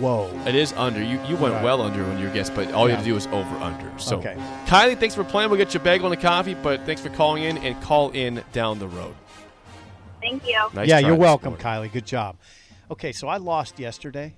Whoa. 0.00 0.28
it 0.46 0.56
is 0.56 0.72
under. 0.72 1.00
You, 1.00 1.20
you 1.28 1.36
went 1.36 1.54
Right. 1.54 1.62
well 1.62 1.80
under 1.80 2.04
on 2.04 2.18
your 2.18 2.32
guess, 2.32 2.50
but 2.50 2.72
all 2.72 2.86
you 2.86 2.90
Yeah. 2.90 2.96
had 2.96 3.02
to 3.04 3.08
do 3.10 3.14
was 3.14 3.28
over 3.28 3.56
under. 3.58 3.88
So 4.00 4.16
Okay. 4.18 4.34
Kylie, 4.66 4.98
thanks 4.98 5.14
for 5.14 5.22
playing. 5.22 5.48
We'll 5.50 5.58
get 5.58 5.74
you 5.74 5.80
a 5.80 5.82
bagel 5.84 6.10
and 6.10 6.18
a 6.18 6.20
coffee, 6.20 6.54
but 6.54 6.84
thanks 6.86 7.00
for 7.00 7.08
calling 7.10 7.44
in 7.44 7.58
and 7.58 7.80
call 7.80 8.10
in 8.10 8.42
down 8.52 8.80
the 8.80 8.88
road. 8.88 9.14
Thank 10.20 10.44
you. 10.44 10.60
Nice 10.72 10.88
yeah, 10.88 10.98
you're 10.98 11.14
welcome, 11.14 11.50
morning. 11.50 11.64
Kylie. 11.64 11.92
Good 11.92 12.06
job. 12.06 12.34
Okay, 12.90 13.12
so 13.12 13.28
I 13.28 13.36
lost 13.36 13.78
yesterday. 13.78 14.34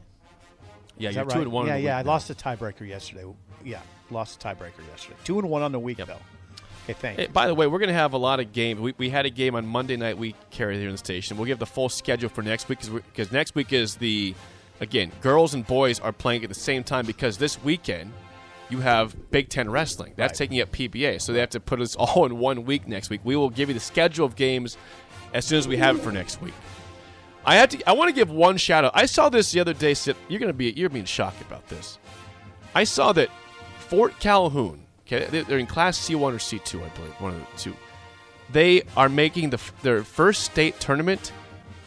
Yeah, 0.99 1.09
Is 1.09 1.17
you're 1.17 1.25
that 1.25 1.31
two 1.33 1.39
right? 1.39 1.45
and 1.47 1.53
one. 1.53 1.67
Yeah, 1.67 1.77
in 1.77 1.81
the 1.81 1.87
yeah. 1.87 1.97
I 1.97 2.01
week 2.01 2.07
now. 2.07 2.13
lost 2.13 2.29
a 2.29 2.35
tiebreaker 2.35 2.87
yesterday. 2.87 3.25
Yeah, 3.65 3.79
lost 4.11 4.45
a 4.45 4.49
tiebreaker 4.49 4.87
yesterday. 4.93 5.17
Two 5.25 5.39
and 5.39 5.49
one 5.49 5.63
on 5.63 5.73
the 5.73 5.79
week 5.81 5.97
Yep. 5.97 6.09
though. 6.09 6.19
Okay, 6.87 6.93
thank 6.93 7.19
Hey, 7.19 7.27
by 7.27 7.49
the 7.49 7.55
way, 7.55 7.67
we're 7.67 7.81
going 7.81 7.89
to 7.89 7.95
have 7.95 8.13
a 8.13 8.19
lot 8.19 8.39
of 8.39 8.53
games. 8.53 8.81
We, 8.81 8.95
we 8.97 9.11
had 9.11 9.27
a 9.27 9.31
game 9.31 9.57
on 9.57 9.67
Monday 9.67 9.97
night 9.97 10.17
we 10.17 10.37
carried 10.51 10.79
here 10.79 10.87
in 10.87 10.93
the 10.93 10.99
station. 10.99 11.37
We'll 11.37 11.47
give 11.47 11.59
the 11.59 11.67
full 11.67 11.89
schedule 11.89 12.29
for 12.29 12.43
next 12.43 12.69
week 12.69 12.79
because 12.93 13.33
next 13.33 13.57
week 13.57 13.73
is 13.73 13.97
the, 13.97 14.35
again, 14.81 15.11
girls 15.21 15.53
and 15.55 15.67
boys 15.67 15.99
are 15.99 16.13
playing 16.13 16.45
at 16.45 16.49
the 16.49 16.55
same 16.55 16.85
time 16.85 17.05
because 17.05 17.39
this 17.39 17.61
weekend 17.65 18.13
you 18.71 18.79
have 18.79 19.31
Big 19.33 19.49
Ten 19.49 19.69
Wrestling. 19.69 20.13
That's 20.17 20.33
Right. 20.33 20.49
taking 20.49 20.61
up 20.61 20.71
PBA. 20.71 21.21
So 21.21 21.33
they 21.33 21.41
have 21.41 21.51
to 21.51 21.61
put 21.61 21.81
us 21.81 21.97
all 21.99 22.25
in 22.25 22.39
one 22.39 22.65
week 22.65 22.87
next 22.87 23.11
week. 23.11 23.21
We 23.25 23.35
will 23.35 23.51
give 23.51 23.69
you 23.69 23.75
the 23.75 23.81
schedule 23.81 24.25
of 24.25 24.37
games 24.37 24.77
as 25.35 25.45
soon 25.45 25.59
as 25.59 25.67
we 25.67 25.77
have 25.79 25.97
it 25.97 26.03
for 26.03 26.13
next 26.13 26.41
week. 26.41 26.55
I 27.45 27.57
had 27.57 27.71
to. 27.73 27.89
I 27.89 27.93
want 27.93 28.09
to 28.09 28.15
give 28.15 28.31
one 28.31 28.57
shout 28.57 28.85
out. 28.85 28.93
I 28.95 29.07
saw 29.07 29.29
this 29.29 29.51
the 29.53 29.61
other 29.61 29.73
day. 29.73 29.95
Sip, 29.95 30.17
you're 30.29 30.41
gonna 30.41 30.53
be. 30.53 30.71
You're 30.73 30.89
being 30.89 31.05
shocked 31.05 31.41
about 31.43 31.69
this. 31.69 31.99
I 32.75 32.85
saw 32.85 33.13
that 33.13 33.29
Fort 33.79 34.19
Calhoun. 34.19 34.86
Okay, 35.07 35.27
they- 35.31 35.43
they're 35.43 35.59
in 35.59 35.67
Class 35.67 35.97
C1 35.99 36.35
or 36.35 36.39
C2, 36.39 36.83
I 36.85 36.89
believe, 36.91 37.13
one 37.21 37.35
of 37.35 37.41
the 37.41 37.59
two. 37.59 37.77
They 38.51 38.83
are 38.97 39.09
making 39.09 39.51
the 39.51 39.59
their 39.83 40.03
first 40.05 40.43
state 40.45 40.79
tournament 40.81 41.33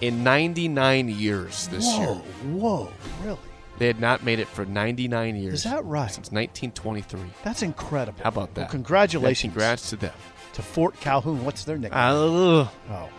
in 0.01 0.23
99 0.23 1.10
years 1.10 1.67
this 1.67 1.86
Whoa, 1.86 1.99
year. 1.99 2.13
whoa, 2.53 2.93
really? 3.23 3.38
They 3.77 3.88
had 3.88 3.99
not 4.01 4.23
made 4.23 4.39
it 4.39 4.47
for 4.47 4.65
99 4.65 5.36
years. 5.38 5.53
Is 5.53 5.63
that 5.63 5.86
right? 5.86 6.12
Since 6.12 6.32
1923. 6.34 7.21
That's 7.43 7.62
incredible. 7.62 8.21
How 8.23 8.27
about 8.29 8.53
that? 8.55 8.62
Well, 8.63 8.69
congratulations. 8.71 9.43
Yeah, 9.43 9.53
congrats 9.53 9.89
to 9.91 9.95
them. 9.95 10.13
to 10.53 10.62
Fort 10.62 10.99
Calhoun. 10.99 11.45
What's 11.45 11.63
their 11.63 11.77
nickname? 11.77 11.97
Uh, 11.97 12.67
oh, 12.89 13.10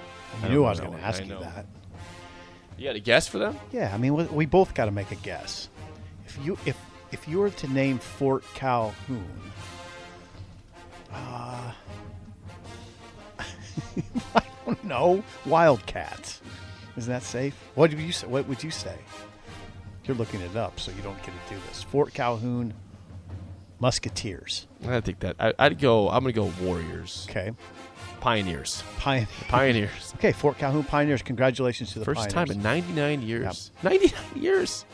I 0.42 0.48
knew 0.48 0.64
I 0.64 0.70
was 0.70 0.80
going 0.80 0.92
to 0.98 1.00
ask 1.02 1.24
you 1.24 1.38
that. 1.38 1.64
you 2.76 2.84
got 2.84 2.96
a 2.96 3.00
guess 3.00 3.26
for 3.28 3.38
them? 3.38 3.56
Yeah, 3.72 3.90
I 3.94 3.96
mean, 3.98 4.14
we, 4.14 4.24
we 4.24 4.46
both 4.46 4.74
got 4.74 4.86
to 4.86 4.90
make 4.90 5.10
a 5.12 5.16
guess. 5.16 5.68
If 6.26 6.38
you 6.44 6.58
if 6.66 6.76
if 7.12 7.26
you 7.26 7.38
were 7.38 7.50
to 7.50 7.68
name 7.68 7.98
Fort 7.98 8.44
Calhoun, 8.54 9.24
uh, 11.12 11.72
I 14.34 14.42
don't 14.66 14.84
know. 14.84 15.22
Wildcats. 15.46 16.40
Isn't 16.96 17.12
that 17.12 17.22
safe? 17.22 17.54
What 17.74 17.90
would 17.90 18.00
you 18.00 18.12
say? 18.12 18.26
What 18.26 18.46
would 18.48 18.62
you 18.62 18.70
say? 18.70 18.94
You're 20.04 20.16
looking 20.16 20.40
it 20.40 20.56
up, 20.56 20.80
so 20.80 20.90
you 20.92 21.02
don't 21.02 21.16
get 21.18 21.26
to 21.48 21.54
do 21.54 21.60
this. 21.68 21.82
Fort 21.84 22.12
Calhoun 22.12 22.74
Musketeers. 23.78 24.66
I 24.86 25.00
think 25.00 25.20
that 25.20 25.36
I, 25.38 25.52
I'd 25.58 25.78
go. 25.78 26.08
I'm 26.10 26.22
gonna 26.22 26.32
go 26.32 26.52
Warriors, 26.62 27.26
Okay. 27.30 27.52
Pioneers, 28.20 28.82
Pioneer. 28.98 29.28
Pioneers. 29.48 30.12
Okay, 30.18 30.32
Fort 30.32 30.58
Calhoun 30.58 30.84
Pioneers. 30.84 31.22
Congratulations 31.22 31.92
to 31.94 31.98
the 32.00 32.04
First 32.04 32.30
Pioneers. 32.30 32.48
time 32.48 32.56
in 32.56 32.62
99 32.62 33.22
years. 33.22 33.70
99 33.82 34.12
years. 34.42 34.84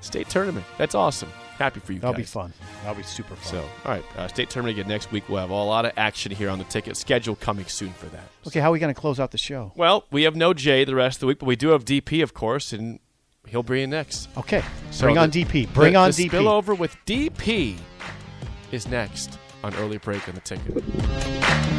State 0.00 0.28
tournament. 0.28 0.64
That's 0.76 0.94
awesome. 0.94 1.30
Happy 1.58 1.80
for 1.80 1.92
you 1.92 1.98
That'll 1.98 2.14
be 2.16 2.22
fun. 2.22 2.52
That'll 2.82 2.94
be 2.96 3.02
super 3.02 3.34
fun. 3.34 3.50
So, 3.50 3.60
all 3.84 3.92
right, 3.92 4.04
uh, 4.16 4.28
state 4.28 4.48
tournament 4.48 4.78
again 4.78 4.88
next 4.88 5.10
week. 5.10 5.28
We'll 5.28 5.40
have 5.40 5.50
a 5.50 5.54
lot 5.54 5.84
of 5.84 5.92
action 5.96 6.30
here 6.30 6.50
on 6.50 6.58
the 6.58 6.64
ticket 6.64 6.96
schedule 6.96 7.34
coming 7.34 7.66
soon 7.66 7.92
for 7.94 8.06
that. 8.06 8.28
okay, 8.46 8.60
how 8.60 8.68
are 8.68 8.72
we 8.72 8.78
going 8.78 8.94
to 8.94 9.00
close 9.00 9.18
out 9.18 9.32
the 9.32 9.38
show? 9.38 9.72
Well, 9.74 10.04
we 10.12 10.22
have 10.22 10.36
no 10.36 10.54
Jay 10.54 10.84
the 10.84 10.94
rest 10.94 11.16
of 11.16 11.20
the 11.22 11.26
week, 11.26 11.40
but 11.40 11.46
we 11.46 11.56
do 11.56 11.70
have 11.70 11.84
DP, 11.84 12.22
of 12.22 12.32
course, 12.32 12.72
and 12.72 13.00
he'll 13.48 13.64
bring 13.64 13.82
in 13.82 13.90
next. 13.90 14.28
Okay, 14.36 14.62
So 14.92 15.06
bring 15.06 15.18
on 15.18 15.30
the- 15.30 15.44
DP. 15.44 15.72
Bring 15.74 15.94
the, 15.94 15.98
on 15.98 16.10
the 16.12 16.28
DP. 16.28 16.30
Spillover 16.30 16.78
with 16.78 16.96
DP 17.06 17.76
is 18.70 18.86
next 18.86 19.36
on 19.64 19.74
early 19.74 19.98
break 19.98 20.28
on 20.28 20.36
the 20.36 20.40
ticket. 20.40 21.77